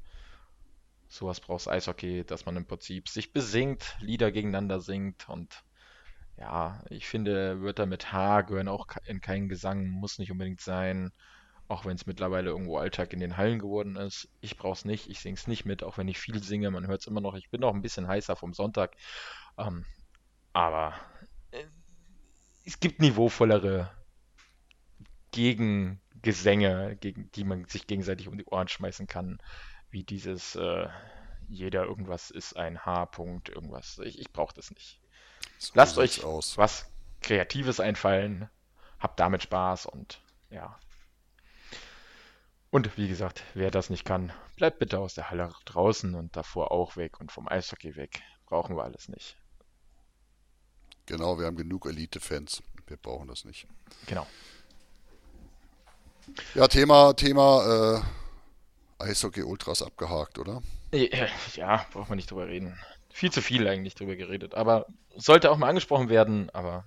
[1.07, 5.63] Sowas brauchst Eishockey, dass man im Prinzip sich besingt, Lieder gegeneinander singt und
[6.37, 11.11] ja, ich finde, Wörter mit H gehören auch in keinen Gesang, muss nicht unbedingt sein.
[11.73, 14.29] Auch wenn es mittlerweile irgendwo Alltag in den Hallen geworden ist.
[14.41, 16.85] Ich brauche es nicht, ich singe es nicht mit, auch wenn ich viel singe, man
[16.85, 17.33] hört es immer noch.
[17.33, 18.95] Ich bin auch ein bisschen heißer vom Sonntag.
[19.57, 19.83] Ähm,
[20.53, 20.93] aber
[21.49, 21.63] äh,
[22.63, 23.89] es gibt niveauvollere
[25.31, 29.39] Gegengesänge, gegen die man sich gegenseitig um die Ohren schmeißen kann,
[29.89, 30.87] wie dieses äh,
[31.49, 33.97] jeder irgendwas ist ein H-Punkt, irgendwas.
[33.97, 34.99] Ich, ich brauche das nicht.
[35.57, 36.55] So Lasst euch aus.
[36.55, 38.47] was Kreatives einfallen,
[38.99, 40.77] habt damit Spaß und ja.
[42.73, 46.71] Und wie gesagt, wer das nicht kann, bleibt bitte aus der Halle draußen und davor
[46.71, 48.23] auch weg und vom Eishockey weg.
[48.47, 49.37] Brauchen wir alles nicht.
[51.05, 52.63] Genau, wir haben genug Elite-Fans.
[52.87, 53.67] wir brauchen das nicht.
[54.07, 54.25] Genau.
[56.55, 58.01] Ja, Thema, Thema
[58.99, 60.63] äh, Eishockey Ultras abgehakt, oder?
[61.53, 62.75] Ja, braucht man nicht drüber reden.
[63.11, 64.55] Viel zu viel eigentlich drüber geredet.
[64.55, 66.85] Aber sollte auch mal angesprochen werden, aber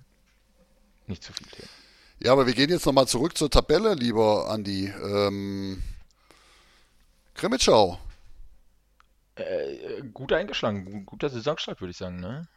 [1.05, 1.86] nicht zu viel Themen.
[2.19, 4.87] Ja, aber wir gehen jetzt nochmal zurück zur Tabelle, lieber Andi.
[4.87, 5.81] Ähm,
[7.35, 7.99] Krimitschau.
[9.35, 12.47] Äh, gut eingeschlagen, guter Saisonstart, würde ich sagen, ne?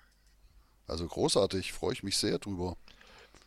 [0.87, 2.77] Also großartig, freue ich mich sehr drüber.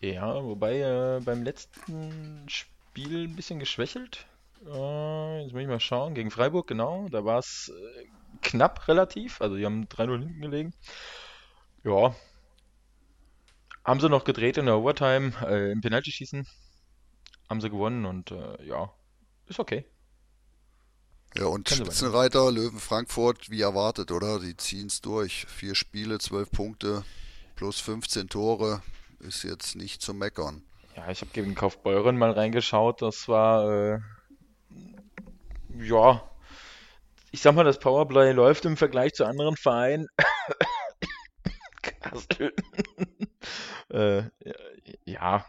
[0.02, 4.28] Ja, wobei äh, beim letzten Spiel ein bisschen geschwächelt.
[4.66, 6.14] Äh, jetzt muss ich mal schauen.
[6.14, 7.08] Gegen Freiburg, genau.
[7.10, 8.06] Da war es äh,
[8.42, 9.42] knapp relativ.
[9.42, 10.74] Also die haben 3-0 hinten gelegen.
[11.84, 12.16] Ja.
[13.84, 16.48] Haben sie noch gedreht in der Overtime, äh, im Penalty-Schießen.
[17.50, 18.94] Haben sie gewonnen und äh, ja,
[19.48, 19.86] ist okay.
[21.36, 24.40] Ja, und Spitzenreiter Löwen Frankfurt, wie erwartet, oder?
[24.40, 25.46] Die ziehen es durch.
[25.48, 27.04] Vier Spiele, zwölf Punkte,
[27.56, 28.82] plus 15 Tore.
[29.20, 30.64] Ist jetzt nicht zu meckern.
[30.96, 33.02] Ja, ich habe gegen Kaufbeuren mal reingeschaut.
[33.02, 34.00] Das war, äh,
[35.80, 36.22] ja,
[37.32, 40.08] ich sag mal, das Powerplay läuft im Vergleich zu anderen Vereinen.
[41.82, 42.54] Kassel.
[43.94, 44.24] Äh,
[45.06, 45.46] ja,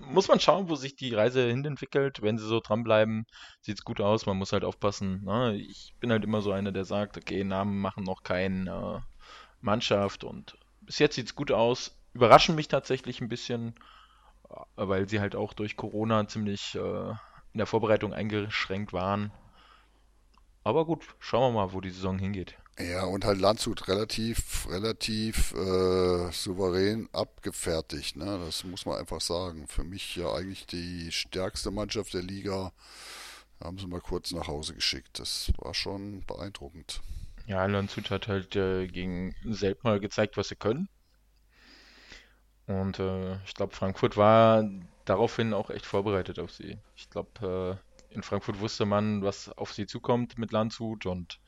[0.00, 2.22] muss man schauen, wo sich die Reise hin entwickelt.
[2.22, 3.26] Wenn sie so dranbleiben,
[3.60, 4.26] sieht es gut aus.
[4.26, 5.24] Man muss halt aufpassen.
[5.24, 5.56] Ne?
[5.56, 9.00] Ich bin halt immer so einer, der sagt, okay, Namen machen noch keine äh,
[9.60, 11.96] Mannschaft und bis jetzt sieht es gut aus.
[12.14, 13.74] Überraschen mich tatsächlich ein bisschen,
[14.48, 17.10] äh, weil sie halt auch durch Corona ziemlich äh,
[17.52, 19.32] in der Vorbereitung eingeschränkt waren.
[20.64, 22.56] Aber gut, schauen wir mal, wo die Saison hingeht.
[22.82, 28.40] Ja, und halt Landshut relativ, relativ äh, souverän abgefertigt, ne?
[28.44, 29.66] Das muss man einfach sagen.
[29.66, 32.72] Für mich ja eigentlich die stärkste Mannschaft der Liga.
[33.62, 35.18] Haben sie mal kurz nach Hause geschickt.
[35.18, 37.00] Das war schon beeindruckend.
[37.46, 40.88] Ja, Landshut hat halt äh, gegen Selb mal gezeigt, was sie können.
[42.66, 44.64] Und äh, ich glaube, Frankfurt war
[45.04, 46.78] daraufhin auch echt vorbereitet auf sie.
[46.96, 51.40] Ich glaube, äh, in Frankfurt wusste man, was auf sie zukommt mit Landshut und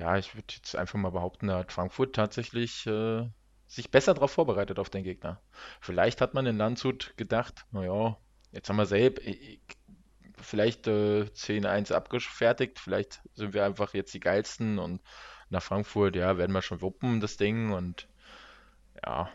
[0.00, 3.28] ja, ich würde jetzt einfach mal behaupten, da hat Frankfurt tatsächlich äh,
[3.66, 5.42] sich besser darauf vorbereitet auf den Gegner.
[5.80, 8.16] Vielleicht hat man in Landshut gedacht, naja,
[8.50, 9.22] jetzt haben wir selbst
[10.40, 15.02] vielleicht äh, 10-1 abgefertigt, vielleicht sind wir einfach jetzt die geilsten und
[15.50, 18.08] nach Frankfurt, ja, werden wir schon wuppen, das Ding und
[19.04, 19.28] ja,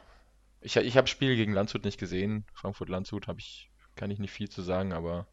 [0.62, 2.46] ich, ich habe Spiel gegen Landshut nicht gesehen.
[2.54, 5.28] Frankfurt-Landshut ich, kann ich nicht viel zu sagen, aber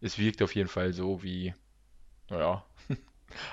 [0.00, 1.54] es wirkt auf jeden Fall so wie,
[2.30, 2.64] naja,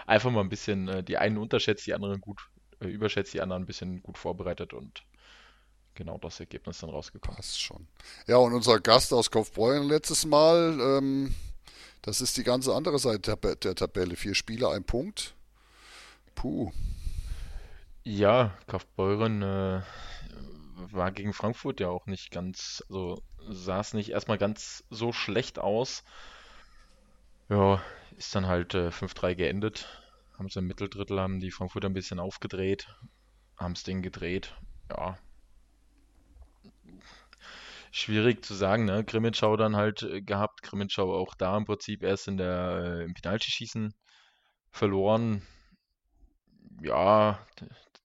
[0.06, 2.42] einfach mal ein bisschen, äh, die einen unterschätzt, die anderen gut,
[2.80, 5.04] äh, überschätzt, die anderen ein bisschen gut vorbereitet und
[5.96, 7.38] genau das Ergebnis dann rausgekommen.
[7.38, 7.88] Passt schon.
[8.28, 11.34] Ja, und unser Gast aus Kaufbeuren letztes Mal, ähm,
[12.02, 14.16] das ist die ganze andere Seite der, Tabelle.
[14.16, 15.34] Vier Spiele, ein Punkt.
[16.36, 16.72] Puh.
[18.04, 19.82] Ja, Kaufbeuren äh,
[20.92, 25.58] war gegen Frankfurt ja auch nicht ganz, also sah es nicht erstmal ganz so schlecht
[25.58, 26.04] aus.
[27.50, 27.82] Ja,
[28.17, 29.88] ist dann halt äh, 5-3 geendet.
[30.38, 32.88] Haben sie im Mitteldrittel, haben die Frankfurter ein bisschen aufgedreht,
[33.58, 34.56] haben das Ding gedreht.
[34.89, 35.17] Ja.
[37.91, 39.06] Schwierig zu sagen, ne?
[39.06, 40.62] Grimmitschau dann halt äh, gehabt.
[40.63, 43.93] Grimmitschau auch da im Prinzip erst in der, äh, im Penaltyschießen
[44.71, 45.41] verloren.
[46.82, 47.39] Ja,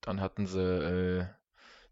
[0.00, 1.26] dann hatten sie äh,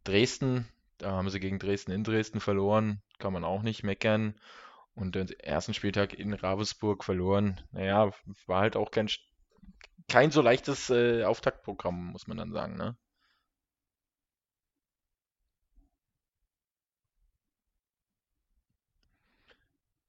[0.04, 0.68] Dresden.
[0.98, 3.02] Da haben sie gegen Dresden in Dresden verloren.
[3.18, 4.34] Kann man auch nicht meckern
[4.98, 7.60] und den ersten Spieltag in Ravensburg verloren.
[7.72, 8.12] Naja,
[8.46, 9.08] war halt auch kein,
[10.08, 12.96] kein so leichtes äh, Auftaktprogramm, muss man dann sagen, ne?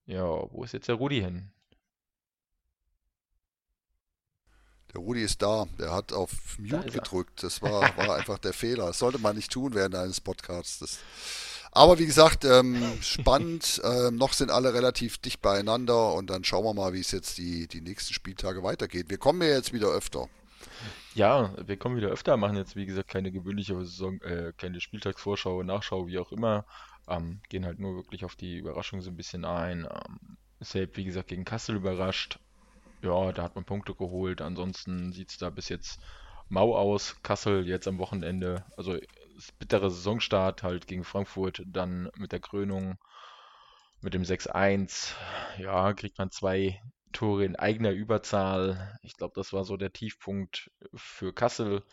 [0.06, 1.52] Ja, wo ist jetzt der Rudi hin?
[4.94, 5.68] Der Rudi ist da.
[5.78, 7.44] Der hat auf Mute gedrückt.
[7.44, 8.88] Das war, war einfach der Fehler.
[8.88, 10.80] Das sollte man nicht tun während eines Podcasts.
[10.80, 11.00] Das
[11.72, 13.82] aber wie gesagt, ähm, spannend.
[13.84, 17.38] Ähm, noch sind alle relativ dicht beieinander und dann schauen wir mal, wie es jetzt
[17.38, 19.10] die, die nächsten Spieltage weitergeht.
[19.10, 20.28] Wir kommen ja jetzt wieder öfter.
[21.16, 25.64] Ja, wir kommen wieder öfter, machen jetzt wie gesagt keine gewöhnliche Saison, äh, keine Spieltagsvorschau,
[25.64, 26.66] Nachschau, wie auch immer.
[27.08, 29.88] Ähm, gehen halt nur wirklich auf die Überraschung so ein bisschen ein.
[29.90, 32.40] Ähm, Selb, wie gesagt, gegen Kassel überrascht.
[33.02, 34.42] Ja, da hat man Punkte geholt.
[34.42, 36.00] Ansonsten sieht es da bis jetzt
[36.50, 37.16] mau aus.
[37.24, 38.98] Kassel jetzt am Wochenende, also
[39.60, 42.98] bittere Saisonstart halt gegen Frankfurt, dann mit der Krönung
[44.02, 45.14] mit dem 6-1.
[45.58, 48.98] Ja, kriegt man zwei Tore in eigener Überzahl.
[49.04, 51.84] Ich glaube, das war so der Tiefpunkt für Kassel.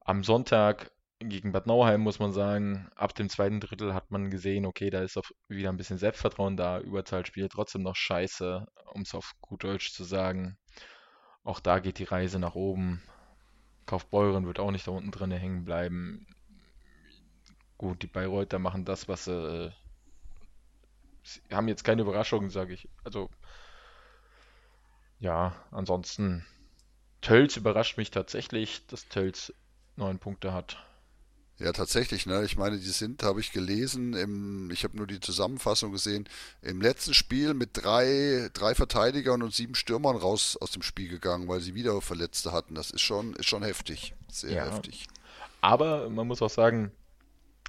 [0.00, 0.90] Am Sonntag
[1.20, 5.02] gegen Bad Nauheim muss man sagen, ab dem zweiten Drittel hat man gesehen, okay, da
[5.02, 6.80] ist auch wieder ein bisschen Selbstvertrauen da.
[6.80, 10.58] Überzahl spielt trotzdem noch scheiße, um es auf gut Deutsch zu sagen.
[11.44, 13.02] Auch da geht die Reise nach oben.
[13.86, 16.26] Kaufbeuren wird auch nicht da unten drin hängen bleiben
[17.78, 19.72] gut, die Bayreuther machen das, was sie,
[21.22, 22.88] sie haben jetzt keine Überraschungen, sage ich.
[23.04, 23.28] Also
[25.18, 26.46] ja, ansonsten
[27.22, 29.52] Tölz überrascht mich tatsächlich, dass Tölz
[29.96, 30.78] neun Punkte hat.
[31.58, 32.44] Ja, tatsächlich, ne?
[32.44, 36.28] Ich meine, die sind, habe ich gelesen, im, ich habe nur die Zusammenfassung gesehen,
[36.62, 41.46] im letzten Spiel mit drei, drei Verteidigern und sieben Stürmern raus aus dem Spiel gegangen,
[41.46, 42.74] weil sie wieder Verletzte hatten.
[42.74, 44.14] Das ist schon, ist schon heftig.
[44.28, 45.06] Sehr Ja, heftig.
[45.60, 46.92] aber man muss auch sagen,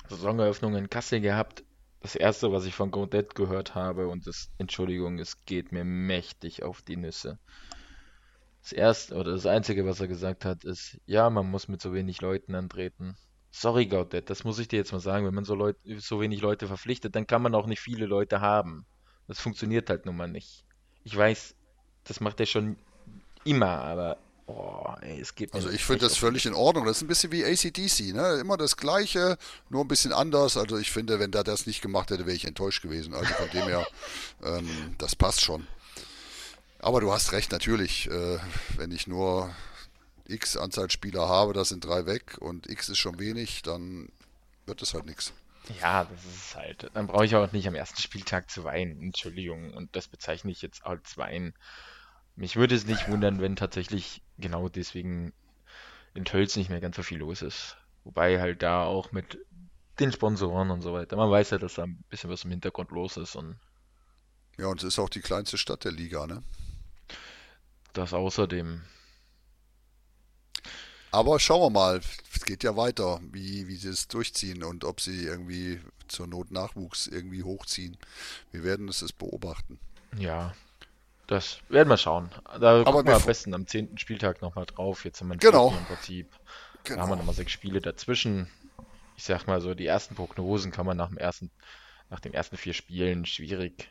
[0.09, 1.63] Saisoneröffnung in Kassel gehabt.
[2.01, 6.63] Das erste, was ich von Godet gehört habe, und das, Entschuldigung, es geht mir mächtig
[6.63, 7.39] auf die Nüsse.
[8.61, 11.93] Das erste oder das einzige, was er gesagt hat, ist, ja, man muss mit so
[11.93, 13.15] wenig Leuten antreten.
[13.51, 15.25] Sorry, Gaudet, das muss ich dir jetzt mal sagen.
[15.25, 18.41] Wenn man so Leut, so wenig Leute verpflichtet, dann kann man auch nicht viele Leute
[18.41, 18.85] haben.
[19.27, 20.65] Das funktioniert halt nun mal nicht.
[21.03, 21.55] Ich weiß,
[22.03, 22.77] das macht er schon
[23.43, 26.53] immer, aber oh, ey, es geht Also ich finde das völlig in.
[26.53, 26.86] Ordnung.
[26.86, 28.39] Das ist ein bisschen wie AC/DC, ne?
[28.39, 29.38] Immer das Gleiche,
[29.69, 30.58] nur ein bisschen anders.
[30.58, 33.13] Also ich finde, wenn der das nicht gemacht hätte, wäre ich enttäuscht gewesen.
[33.13, 33.88] Also von dem her,
[34.43, 35.67] ähm, das passt schon.
[36.79, 38.10] Aber du hast recht, natürlich.
[38.10, 38.39] Äh,
[38.77, 39.53] wenn ich nur
[40.27, 44.10] X Anzahl Spieler habe, das sind drei weg und X ist schon wenig, dann
[44.65, 45.34] wird es halt nichts.
[45.81, 46.91] Ja, das ist halt.
[46.93, 49.01] Dann brauche ich auch nicht am ersten Spieltag zu weinen.
[49.01, 49.73] Entschuldigung.
[49.73, 51.53] Und das bezeichne ich jetzt als Weinen.
[52.36, 55.34] Mich würde es nicht wundern, wenn tatsächlich genau deswegen
[56.13, 57.78] in Tölz nicht mehr ganz so viel los ist.
[58.04, 59.38] Wobei halt da auch mit
[60.00, 61.15] den Sponsoren und so weiter.
[61.15, 63.58] Man weiß ja, dass da ein bisschen was im Hintergrund los ist und
[64.58, 66.43] Ja, und es ist auch die kleinste Stadt der Liga, ne?
[67.98, 68.82] das außerdem.
[71.12, 72.02] Aber schauen wir mal,
[72.34, 76.52] es geht ja weiter, wie, wie sie es durchziehen und ob sie irgendwie zur Not
[76.52, 77.98] Nachwuchs irgendwie hochziehen.
[78.52, 79.80] Wir werden es es beobachten.
[80.17, 80.54] Ja,
[81.27, 82.29] das werden wir schauen.
[82.59, 85.05] Da Aber gucken wir am besten am zehnten Spieltag nochmal drauf.
[85.05, 86.31] Jetzt haben wir genau, im Prinzip.
[86.31, 87.15] Da haben wir genau.
[87.15, 88.49] nochmal sechs Spiele dazwischen.
[89.17, 91.51] Ich sag mal so, die ersten Prognosen kann man nach dem ersten,
[92.09, 93.89] nach den ersten vier Spielen schwierig.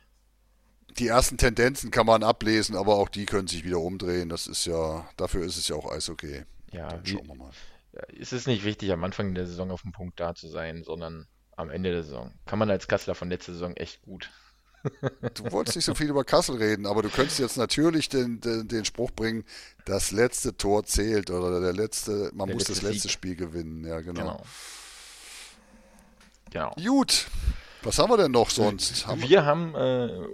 [0.98, 4.28] Die ersten Tendenzen kann man ablesen, aber auch die können sich wieder umdrehen.
[4.28, 6.38] Das ist ja, dafür ist es ja auch Eishockey.
[6.38, 7.50] Und Ja, dann schauen wir mal.
[8.20, 11.26] es ist nicht wichtig, am Anfang der Saison auf dem Punkt da zu sein, sondern
[11.56, 12.32] am Ende der Saison.
[12.46, 14.30] Kann man als Kasseler von letzter Saison echt gut.
[15.34, 18.68] Du wolltest nicht so viel über Kassel reden, aber du könntest jetzt natürlich den, den,
[18.68, 19.44] den Spruch bringen,
[19.84, 23.10] das letzte Tor zählt oder der letzte, man Der muss das letzte letzte Sieg.
[23.12, 23.84] Spiel gewinnen.
[23.86, 24.42] Ja, genau.
[26.50, 26.74] Genau, genau.
[26.76, 27.28] Gut,
[27.82, 29.06] was haben wir denn noch sonst?
[29.06, 30.26] Haben wir, Wir haben, äh,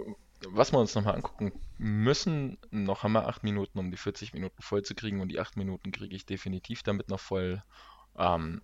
[0.49, 4.61] was wir uns nochmal angucken müssen, noch haben wir acht Minuten, um die 40 Minuten
[4.61, 7.63] voll zu kriegen und die acht Minuten kriege ich definitiv damit noch voll.
[8.17, 8.61] Ähm,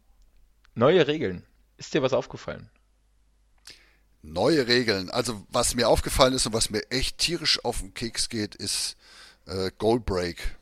[0.75, 1.45] neue Regeln.
[1.77, 2.69] Ist dir was aufgefallen?
[4.21, 5.09] Neue Regeln.
[5.09, 8.97] Also was mir aufgefallen ist und was mir echt tierisch auf den Keks geht, ist
[9.45, 10.57] äh, Goal Break.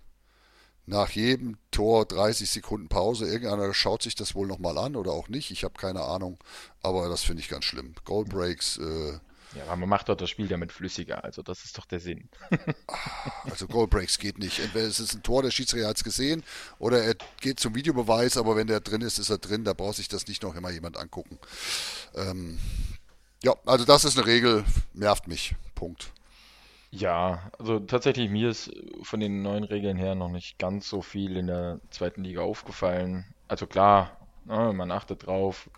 [0.87, 3.25] Nach jedem Tor 30 Sekunden Pause.
[3.25, 5.49] Irgendeiner schaut sich das wohl nochmal an oder auch nicht.
[5.49, 6.37] Ich habe keine Ahnung.
[6.83, 7.95] Aber das finde ich ganz schlimm.
[8.03, 9.13] Goal Breaks, äh,
[9.55, 12.29] Ja, aber man macht doch das Spiel damit flüssiger, also das ist doch der Sinn.
[13.49, 14.59] also Goal Breaks geht nicht.
[14.59, 16.43] Entweder es ist ein Tor, der Schiedsrichter hat es gesehen,
[16.77, 19.63] oder er geht zum Videobeweis, aber wenn der drin ist, ist er drin.
[19.63, 21.39] Da braucht sich das nicht noch immer jemand angucken.
[22.13, 22.59] Ähm,
[23.45, 25.55] ja, also das ist eine Regel, nervt mich.
[25.75, 26.11] Punkt.
[26.89, 28.71] Ja, also tatsächlich, mir ist
[29.03, 33.25] von den neuen Regeln her noch nicht ganz so viel in der zweiten Liga aufgefallen.
[33.47, 35.69] Also klar, ne, man achtet drauf,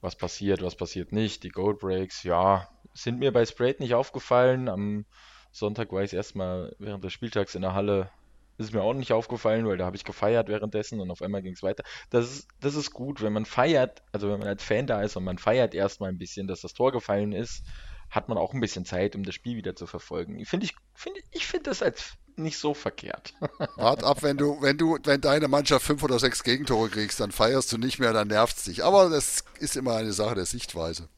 [0.00, 1.42] was passiert, was passiert nicht.
[1.42, 4.68] Die Gold Breaks, ja, sind mir bei Sprayed nicht aufgefallen.
[4.68, 5.04] Am
[5.50, 8.10] Sonntag war ich erstmal während des Spieltags in der Halle.
[8.58, 11.52] Ist mir auch nicht aufgefallen, weil da habe ich gefeiert währenddessen und auf einmal ging
[11.52, 11.84] es weiter.
[12.10, 15.16] Das ist, das ist gut, wenn man feiert, also wenn man als Fan da ist
[15.16, 17.62] und man feiert erstmal ein bisschen, dass das Tor gefallen ist,
[18.10, 20.38] hat man auch ein bisschen Zeit, um das Spiel wieder zu verfolgen.
[20.38, 23.34] Ich finde ich, finde ich finde das als nicht so verkehrt.
[23.76, 27.32] Wart ab, wenn du, wenn du, wenn deine Mannschaft fünf oder sechs Gegentore kriegst, dann
[27.32, 28.84] feierst du nicht mehr, dann nervt's dich.
[28.84, 31.08] Aber das ist immer eine Sache der Sichtweise.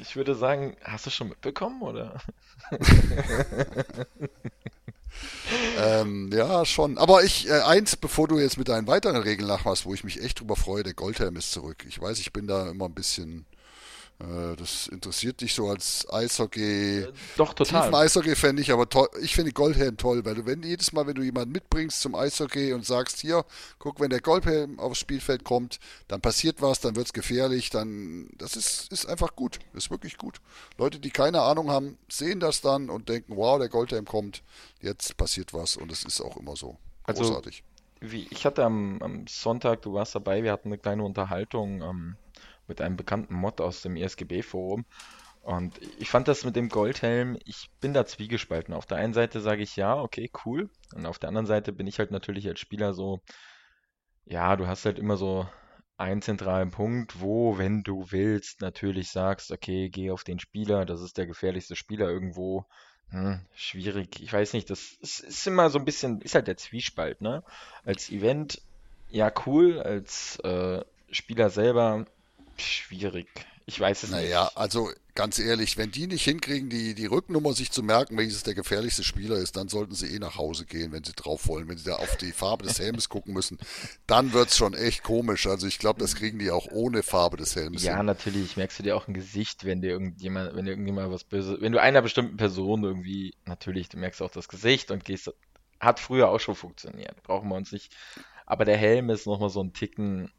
[0.00, 2.20] Ich würde sagen, hast du schon mitbekommen, oder?
[5.78, 6.98] Ähm, ja, schon.
[6.98, 10.22] Aber ich, äh, eins, bevor du jetzt mit deinen weiteren Regeln nachmachst, wo ich mich
[10.22, 11.84] echt drüber freue, der Goldhelm ist zurück.
[11.88, 13.44] Ich weiß, ich bin da immer ein bisschen,
[14.56, 17.06] das interessiert dich so als Eishockey,
[17.36, 17.94] Doch, tiefen total.
[17.94, 21.22] Eishockey-Fan nicht, aber toll, ich finde Goldhelm toll, weil du, wenn jedes Mal, wenn du
[21.22, 23.44] jemanden mitbringst zum Eishockey und sagst, hier,
[23.78, 28.54] guck, wenn der Goldhelm aufs Spielfeld kommt, dann passiert was, dann wird's gefährlich, dann, das
[28.54, 30.40] ist, ist einfach gut, ist wirklich gut.
[30.78, 34.42] Leute, die keine Ahnung haben, sehen das dann und denken, wow, der Goldhelm kommt,
[34.80, 36.76] jetzt passiert was und es ist auch immer so.
[37.04, 37.64] Also, Großartig.
[38.00, 42.16] wie, ich hatte am, am Sonntag, du warst dabei, wir hatten eine kleine Unterhaltung ähm,
[42.72, 44.86] mit einem bekannten Mod aus dem ESGB-Forum.
[45.42, 48.72] Und ich fand das mit dem Goldhelm, ich bin da zwiegespalten.
[48.72, 50.70] Auf der einen Seite sage ich ja, okay, cool.
[50.94, 53.20] Und auf der anderen Seite bin ich halt natürlich als Spieler so,
[54.24, 55.46] ja, du hast halt immer so
[55.98, 61.02] einen zentralen Punkt, wo, wenn du willst, natürlich sagst, okay, geh auf den Spieler, das
[61.02, 62.64] ist der gefährlichste Spieler irgendwo.
[63.10, 64.22] Hm, schwierig.
[64.22, 67.42] Ich weiß nicht, das ist, immer so ein bisschen, ist halt der Zwiespalt, ne?
[67.84, 68.62] Als Event,
[69.10, 72.06] ja, cool, als äh, Spieler selber,
[72.58, 73.46] schwierig.
[73.66, 74.56] Ich weiß es Naja, nicht.
[74.56, 78.54] also ganz ehrlich, wenn die nicht hinkriegen, die, die Rücknummer sich zu merken, welches der
[78.54, 81.68] gefährlichste Spieler ist, dann sollten sie eh nach Hause gehen, wenn sie drauf wollen.
[81.68, 83.58] Wenn sie da auf die Farbe des Helmes gucken müssen,
[84.06, 85.46] dann wird's schon echt komisch.
[85.46, 88.02] Also ich glaube, das kriegen die auch ohne Farbe des Helmes Ja, hin.
[88.02, 91.60] natürlich, merkst du dir auch ein Gesicht, wenn dir irgendjemand, wenn dir irgendjemand was Böses,
[91.60, 95.30] wenn du einer bestimmten Person irgendwie, natürlich, du merkst auch das Gesicht und gehst,
[95.80, 97.94] hat früher auch schon funktioniert, brauchen wir uns nicht.
[98.46, 100.30] Aber der Helm ist nochmal so ein Ticken,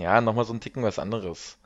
[0.00, 1.58] ja, nochmal so ein Ticken was anderes.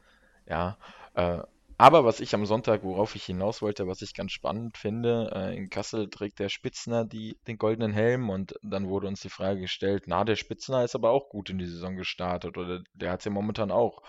[0.47, 0.79] Ja,
[1.15, 1.43] äh,
[1.79, 5.57] aber was ich am Sonntag, worauf ich hinaus wollte, was ich ganz spannend finde, äh,
[5.57, 9.61] in Kassel trägt der Spitzner die, den goldenen Helm und dann wurde uns die Frage
[9.61, 13.21] gestellt, na, der Spitzner ist aber auch gut in die Saison gestartet oder der hat
[13.21, 14.03] es ja momentan auch.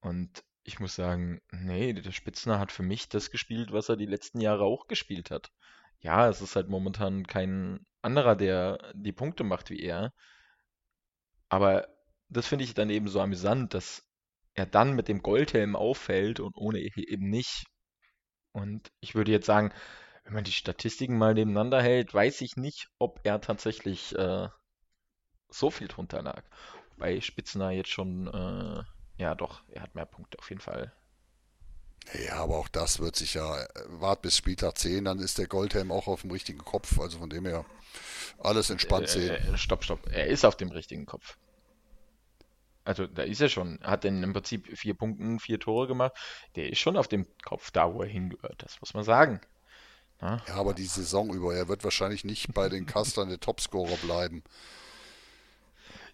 [0.00, 4.06] Und ich muss sagen, nee, der Spitzner hat für mich das gespielt, was er die
[4.06, 5.50] letzten Jahre auch gespielt hat.
[6.00, 10.12] Ja, es ist halt momentan kein anderer, der die Punkte macht wie er,
[11.48, 11.86] aber
[12.34, 14.04] das finde ich dann eben so amüsant, dass
[14.54, 17.64] er dann mit dem Goldhelm auffällt und ohne e- eben nicht.
[18.52, 19.72] Und ich würde jetzt sagen,
[20.24, 24.48] wenn man die Statistiken mal nebeneinander hält, weiß ich nicht, ob er tatsächlich äh,
[25.48, 26.44] so viel drunter lag.
[26.98, 28.82] Bei Spitzner jetzt schon, äh,
[29.22, 30.92] ja doch, er hat mehr Punkte auf jeden Fall.
[32.26, 35.46] Ja, aber auch das wird sich ja, äh, wart bis Spieltag 10, dann ist der
[35.46, 36.98] Goldhelm auch auf dem richtigen Kopf.
[37.00, 37.64] Also von dem her
[38.40, 39.38] alles entspannt Äh, sehen.
[39.52, 40.06] äh, stopp, stopp.
[40.10, 41.36] Er ist auf dem richtigen Kopf.
[42.84, 43.78] Also da ist er schon.
[43.82, 46.12] Hat dann im Prinzip vier Punkten, vier Tore gemacht.
[46.56, 48.62] Der ist schon auf dem Kopf da, wo er hingehört.
[48.62, 49.40] Das muss man sagen.
[50.20, 53.96] Ja, Ja, aber die Saison über, er wird wahrscheinlich nicht bei den Castern der Topscorer
[53.96, 54.42] bleiben.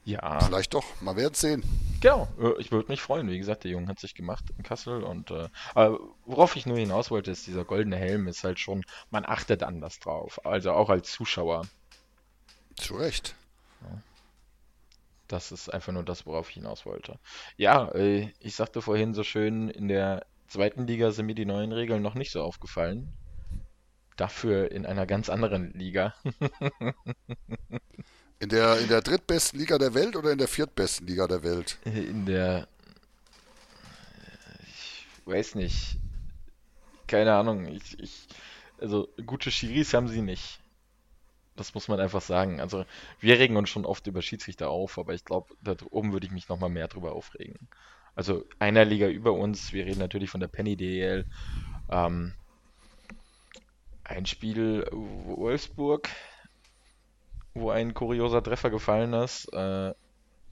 [0.05, 1.62] ja Vielleicht doch, mal werden sehen.
[2.01, 2.29] genau.
[2.41, 3.29] Äh, Ich würde mich freuen.
[3.29, 5.03] Wie gesagt, der Junge hat sich gemacht in Kassel.
[5.03, 5.49] Und äh,
[6.25, 9.99] worauf ich nur hinaus wollte, ist, dieser goldene Helm ist halt schon, man achtet anders
[9.99, 10.45] drauf.
[10.47, 11.66] Also auch als Zuschauer.
[12.77, 13.35] Zu Recht.
[15.31, 17.20] Das ist einfach nur das, worauf ich hinaus wollte.
[17.57, 21.70] Ja, äh, ich sagte vorhin so schön, in der zweiten Liga sind mir die neuen
[21.70, 23.12] Regeln noch nicht so aufgefallen.
[24.16, 26.14] Dafür in einer ganz anderen Liga.
[28.41, 31.78] In der, in der drittbesten Liga der Welt oder in der viertbesten Liga der Welt?
[31.85, 32.66] In der,
[34.66, 35.99] ich weiß nicht,
[37.07, 37.66] keine Ahnung.
[37.66, 38.26] Ich, ich,
[38.81, 40.59] also gute Schiris haben sie nicht.
[41.57, 42.61] Das muss man einfach sagen.
[42.61, 42.84] Also
[43.18, 46.32] wir regen uns schon oft über Schiedsrichter auf, aber ich glaube, da oben würde ich
[46.32, 47.68] mich noch mal mehr drüber aufregen.
[48.14, 51.26] Also einer Liga über uns, wir reden natürlich von der Penny DEL.
[51.90, 52.34] Ähm,
[54.05, 56.09] ein Spiel Wolfsburg,
[57.55, 59.53] wo ein kurioser Treffer gefallen ist.
[59.53, 59.94] Äh,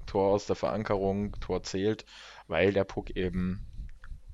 [0.06, 2.04] Tor aus der Verankerung, Tor zählt,
[2.46, 3.66] weil der Puck eben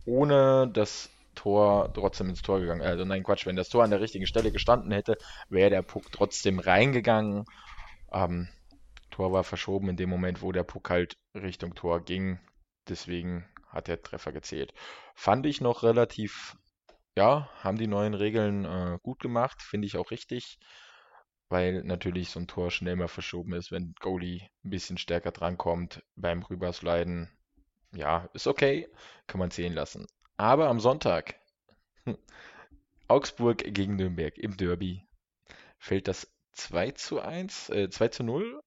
[0.06, 2.82] ohne das Tor trotzdem ins Tor gegangen.
[2.82, 5.16] Also nein, Quatsch, wenn das Tor an der richtigen Stelle gestanden hätte,
[5.49, 7.45] wäre der Puck trotzdem reingegangen.
[8.12, 8.49] Ähm,
[9.11, 12.41] Tor war verschoben in dem Moment, wo der Puck halt Richtung Tor ging.
[12.89, 14.72] Deswegen hat der Treffer gezählt.
[15.14, 16.57] Fand ich noch relativ,
[17.16, 20.59] ja, haben die neuen Regeln äh, gut gemacht, finde ich auch richtig,
[21.49, 26.03] weil natürlich so ein Tor schnell mal verschoben ist, wenn Goalie ein bisschen stärker drankommt
[26.16, 27.30] beim Rübersliden.
[27.93, 28.89] Ja, ist okay,
[29.26, 30.07] kann man zählen lassen.
[30.37, 31.37] Aber am Sonntag,
[32.05, 32.18] hm,
[33.09, 35.07] Augsburg gegen Nürnberg im Derby,
[35.78, 38.61] fällt das 2 zu 1, äh, 2 zu 0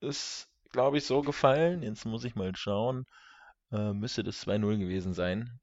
[0.00, 1.82] ist, glaube ich, so gefallen.
[1.82, 3.06] Jetzt muss ich mal schauen.
[3.72, 5.60] Äh, müsste das 2-0 gewesen sein.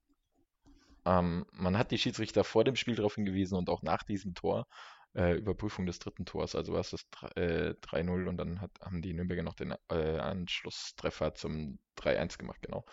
[1.04, 4.66] Ähm, man hat die Schiedsrichter vor dem Spiel darauf hingewiesen und auch nach diesem Tor,
[5.14, 9.02] äh, Überprüfung des dritten Tors, also war es das äh, 3-0 und dann hat, haben
[9.02, 12.84] die Nürnberger noch den äh, Anschlusstreffer zum 3-1 gemacht, genau.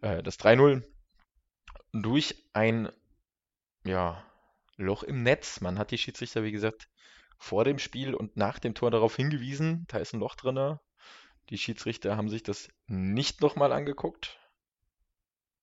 [0.00, 0.82] Äh, das 3-0
[1.92, 2.90] durch ein
[3.84, 4.22] ja,
[4.76, 5.60] Loch im Netz.
[5.60, 6.88] Man hat die Schiedsrichter, wie gesagt,
[7.38, 10.80] vor dem Spiel und nach dem Tor darauf hingewiesen, da ist ein Loch drinne.
[11.50, 14.38] Die Schiedsrichter haben sich das nicht nochmal angeguckt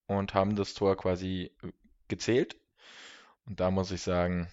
[0.07, 1.71] und haben das Tor quasi äh,
[2.07, 2.55] gezählt.
[3.45, 4.49] Und da muss ich sagen,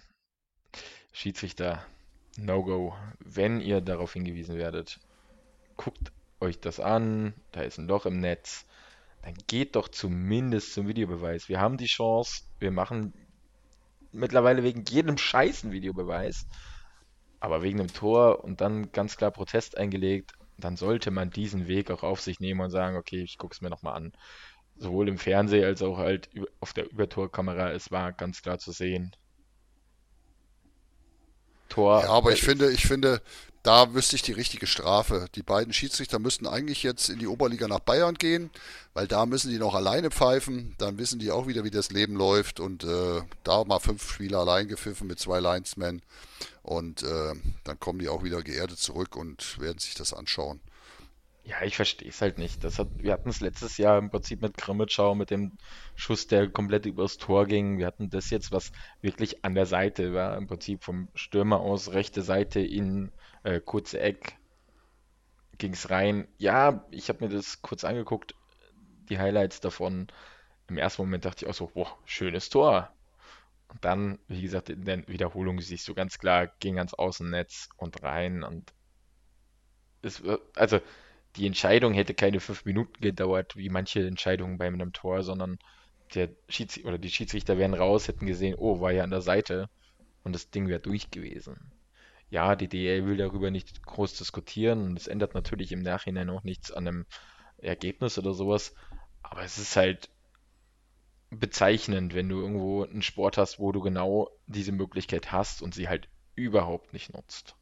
[1.12, 1.84] Schiedsrichter,
[2.36, 2.94] No-Go.
[3.18, 5.00] Wenn ihr darauf hingewiesen werdet,
[5.76, 8.66] guckt euch das an, da ist ein Loch im Netz,
[9.22, 11.48] dann geht doch zumindest zum Videobeweis.
[11.48, 13.14] Wir haben die Chance, wir machen
[14.10, 16.46] mittlerweile wegen jedem Scheiß einen Videobeweis,
[17.40, 21.90] aber wegen dem Tor und dann ganz klar Protest eingelegt, dann sollte man diesen Weg
[21.90, 24.12] auch auf sich nehmen und sagen, okay, ich gucke es mir nochmal an.
[24.76, 26.28] Sowohl im Fernsehen als auch halt
[26.60, 29.14] auf der Übertorkamera, es war ganz klar zu sehen.
[31.68, 33.22] Tor, Ja, aber äh, ich finde, ich finde,
[33.62, 35.26] da wüsste ich die richtige Strafe.
[35.36, 38.50] Die beiden Schiedsrichter müssten eigentlich jetzt in die Oberliga nach Bayern gehen,
[38.92, 40.74] weil da müssen die noch alleine pfeifen.
[40.78, 42.58] Dann wissen die auch wieder, wie das Leben läuft.
[42.58, 46.02] Und äh, da mal fünf Spieler allein gepfiffen mit zwei Linesmen.
[46.62, 50.60] Und äh, dann kommen die auch wieder geerdet zurück und werden sich das anschauen.
[51.44, 52.62] Ja, ich verstehe es halt nicht.
[52.64, 55.56] Das hat, wir hatten es letztes Jahr im Prinzip mit Grimmitschau, mit dem
[55.96, 57.78] Schuss, der komplett übers Tor ging.
[57.78, 58.70] Wir hatten das jetzt, was
[59.00, 60.36] wirklich an der Seite war.
[60.36, 63.12] Im Prinzip vom Stürmer aus, rechte Seite in
[63.42, 64.36] äh, kurze Eck
[65.58, 66.28] ging es rein.
[66.38, 68.34] Ja, ich habe mir das kurz angeguckt,
[69.08, 70.08] die Highlights davon.
[70.68, 72.92] Im ersten Moment dachte ich auch so, boah, schönes Tor.
[73.68, 78.02] Und dann, wie gesagt, in der Wiederholung siehst du ganz klar, ging ans Außennetz und
[78.02, 78.42] rein.
[78.44, 78.74] Und
[80.02, 80.22] es,
[80.56, 80.80] also
[81.36, 85.58] die Entscheidung hätte keine fünf Minuten gedauert, wie manche Entscheidungen bei einem Tor, sondern
[86.14, 89.70] der Schiedsrichter oder die Schiedsrichter wären raus, hätten gesehen, oh, war ja an der Seite
[90.24, 91.72] und das Ding wäre durch gewesen.
[92.28, 96.44] Ja, die DL will darüber nicht groß diskutieren und es ändert natürlich im Nachhinein auch
[96.44, 97.06] nichts an einem
[97.58, 98.74] Ergebnis oder sowas,
[99.22, 100.10] aber es ist halt
[101.30, 105.88] bezeichnend, wenn du irgendwo einen Sport hast, wo du genau diese Möglichkeit hast und sie
[105.88, 107.56] halt überhaupt nicht nutzt.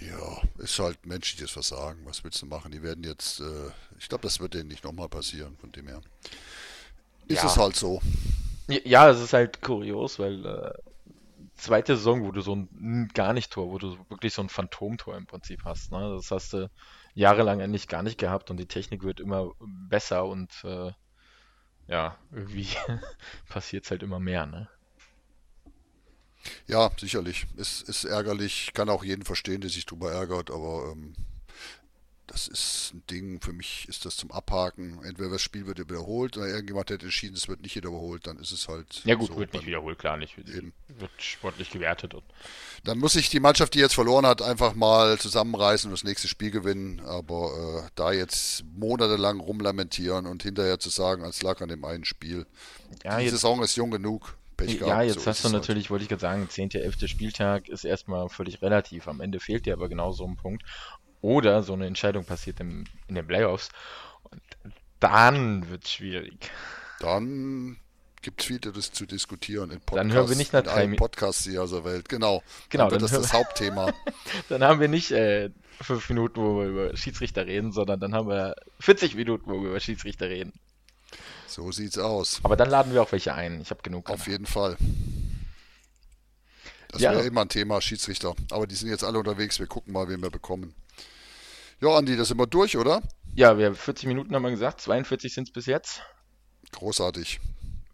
[0.00, 2.06] Ja, ist halt menschliches Versagen.
[2.06, 2.70] Was willst du machen?
[2.72, 6.00] Die werden jetzt, äh, ich glaube, das wird denen nicht nochmal passieren, von dem her.
[7.28, 8.00] Ist Ja, es halt so.
[8.68, 10.72] ja, es ist halt kurios, weil äh,
[11.56, 15.16] zweite Saison, wo du so ein gar nicht Tor, wo du wirklich so ein Phantomtor
[15.16, 16.14] im Prinzip hast, ne?
[16.16, 16.70] Das hast du
[17.14, 20.92] jahrelang eigentlich gar nicht gehabt und die Technik wird immer besser und äh,
[21.88, 22.68] ja, irgendwie
[23.48, 24.68] passiert es halt immer mehr, ne?
[26.68, 27.46] Ja, sicherlich.
[27.56, 28.64] Es ist ärgerlich.
[28.68, 31.14] Ich kann auch jeden verstehen, der sich drüber ärgert, aber ähm,
[32.26, 33.40] das ist ein Ding.
[33.40, 35.02] Für mich ist das zum Abhaken.
[35.02, 38.52] Entweder das Spiel wird wiederholt oder irgendjemand hat entschieden, es wird nicht wiederholt, dann ist
[38.52, 39.38] es halt Ja gut, so.
[39.38, 40.36] wird nicht wiederholt, klar nicht.
[40.36, 40.74] eben.
[40.98, 42.22] Wird sportlich gewertet und
[42.84, 46.28] dann muss sich die Mannschaft, die jetzt verloren hat, einfach mal zusammenreißen und das nächste
[46.28, 47.00] Spiel gewinnen.
[47.00, 52.04] Aber äh, da jetzt monatelang rumlamentieren und hinterher zu sagen, als lag an dem einen
[52.04, 52.46] Spiel.
[53.04, 54.36] ja, Die Saison ist jung genug.
[54.58, 55.54] Pech Ja, gehabt, jetzt so hast ist du halt.
[55.62, 57.08] natürlich, wollte ich gerade sagen, 10., 11.
[57.08, 59.08] Spieltag ist erstmal völlig relativ.
[59.08, 60.62] Am Ende fehlt dir aber genau so ein Punkt.
[61.22, 63.70] Oder so eine Entscheidung passiert im, in den Playoffs.
[64.24, 64.42] Und
[65.00, 66.50] dann wird es schwierig.
[67.00, 67.78] Dann
[68.20, 70.90] gibt es viel das zu diskutieren in Dann hören wir Podcasts, nicht nach drei allen
[70.90, 70.98] Minuten.
[70.98, 72.08] Podcasts dieser Welt.
[72.08, 72.42] Genau.
[72.68, 73.92] Genau, Dann das hören, das Hauptthema.
[74.48, 75.50] dann haben wir nicht äh,
[75.80, 79.70] fünf Minuten, wo wir über Schiedsrichter reden, sondern dann haben wir 40 Minuten, wo wir
[79.70, 80.52] über Schiedsrichter reden.
[81.48, 82.40] So sieht's aus.
[82.42, 83.60] Aber dann laden wir auch welche ein.
[83.60, 84.76] Ich habe genug Auf jeden Fall.
[86.88, 88.34] Das Ja, wäre immer ein Thema, Schiedsrichter.
[88.50, 89.58] Aber die sind jetzt alle unterwegs.
[89.58, 90.74] Wir gucken mal, wen wir bekommen.
[91.80, 93.02] Ja, Andi, da sind wir durch, oder?
[93.34, 96.02] ja, wir 40 Minuten haben wir gesagt, 42 sind es bis jetzt.
[96.72, 97.40] Großartig.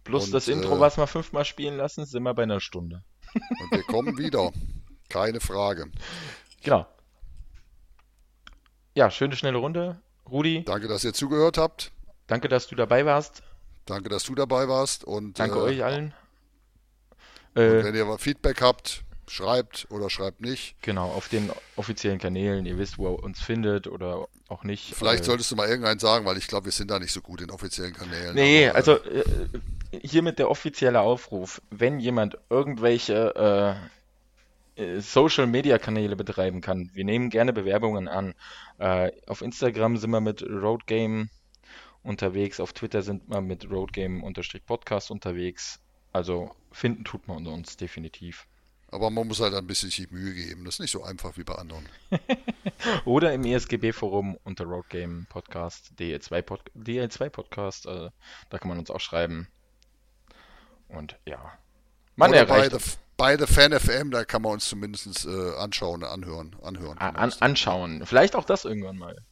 [0.02, 3.04] Plus Und, das Intro, äh, was wir fünfmal spielen lassen, sind wir bei einer Stunde.
[3.34, 4.52] Und wir kommen wieder.
[5.08, 5.90] Keine Frage.
[6.62, 6.86] Genau.
[8.94, 10.00] Ja, schöne, schnelle Runde.
[10.30, 11.92] Rudi, Danke, dass ihr zugehört habt.
[12.26, 13.42] Danke, dass du dabei warst.
[13.86, 15.04] Danke, dass du dabei warst.
[15.04, 16.14] Und, Danke äh, euch allen.
[17.54, 20.76] und Äh, wenn ihr Feedback habt, schreibt oder schreibt nicht.
[20.82, 22.66] genau, auf den offiziellen Kanälen.
[22.66, 24.94] Ihr wisst, wo ihr uns findet oder auch nicht.
[24.94, 27.20] Vielleicht Äh, solltest du mal irgendeinen sagen, weil ich glaube, wir sind da nicht so
[27.20, 28.34] gut in offiziellen Kanälen.
[28.34, 29.24] nee, aber, also äh,
[30.02, 31.62] hiermit der offizielle Aufruf.
[31.70, 33.78] Wenn jemand irgendwelche
[34.76, 38.34] äh, äh, Social Media Kanäle betreiben kann, wir nehmen gerne Bewerbungen an.
[38.78, 41.28] Äh, auf Instagram sind wir mit Roadgame
[42.04, 45.80] unterwegs, auf Twitter sind wir mit Roadgame-Podcast unterwegs.
[46.12, 48.46] Also finden tut man uns definitiv.
[48.92, 50.64] aber man muss halt ein bisschen sich Mühe geben.
[50.64, 51.88] Das ist nicht so einfach wie bei anderen.
[53.04, 58.10] Oder im ESGB-Forum unter Roadgame Podcast, DL2, Pod DL2 Podcast, äh,
[58.50, 59.48] da kann man uns auch schreiben.
[60.88, 61.58] Und ja,
[62.14, 62.80] man Oder bei erreicht der,
[63.16, 66.54] bei der Fan FM, da kann man uns zumindest äh, anschauen, anhören.
[66.62, 68.06] anhören an, anschauen.
[68.06, 69.24] Vielleicht auch das irgendwann mal.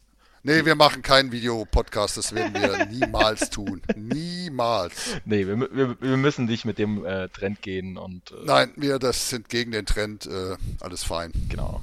[0.45, 3.81] Nee, wir machen keinen Videopodcast, das werden wir niemals tun.
[3.95, 5.21] Niemals.
[5.25, 8.99] Nee, wir, wir, wir müssen nicht mit dem äh, Trend gehen und äh, Nein, wir,
[8.99, 11.33] das sind gegen den Trend, äh, alles fein.
[11.49, 11.81] genau.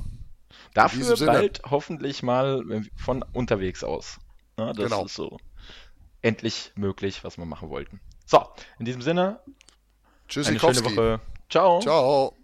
[0.73, 2.63] Dafür bald hoffentlich mal
[2.95, 4.19] von unterwegs aus.
[4.57, 5.05] Na, das genau.
[5.05, 5.37] ist so
[6.21, 7.99] endlich möglich, was wir machen wollten.
[8.25, 8.45] So,
[8.77, 9.39] in diesem Sinne,
[10.35, 10.61] eine schöne.
[10.61, 11.21] Woche.
[11.49, 11.79] Ciao.
[11.79, 12.38] Ciao.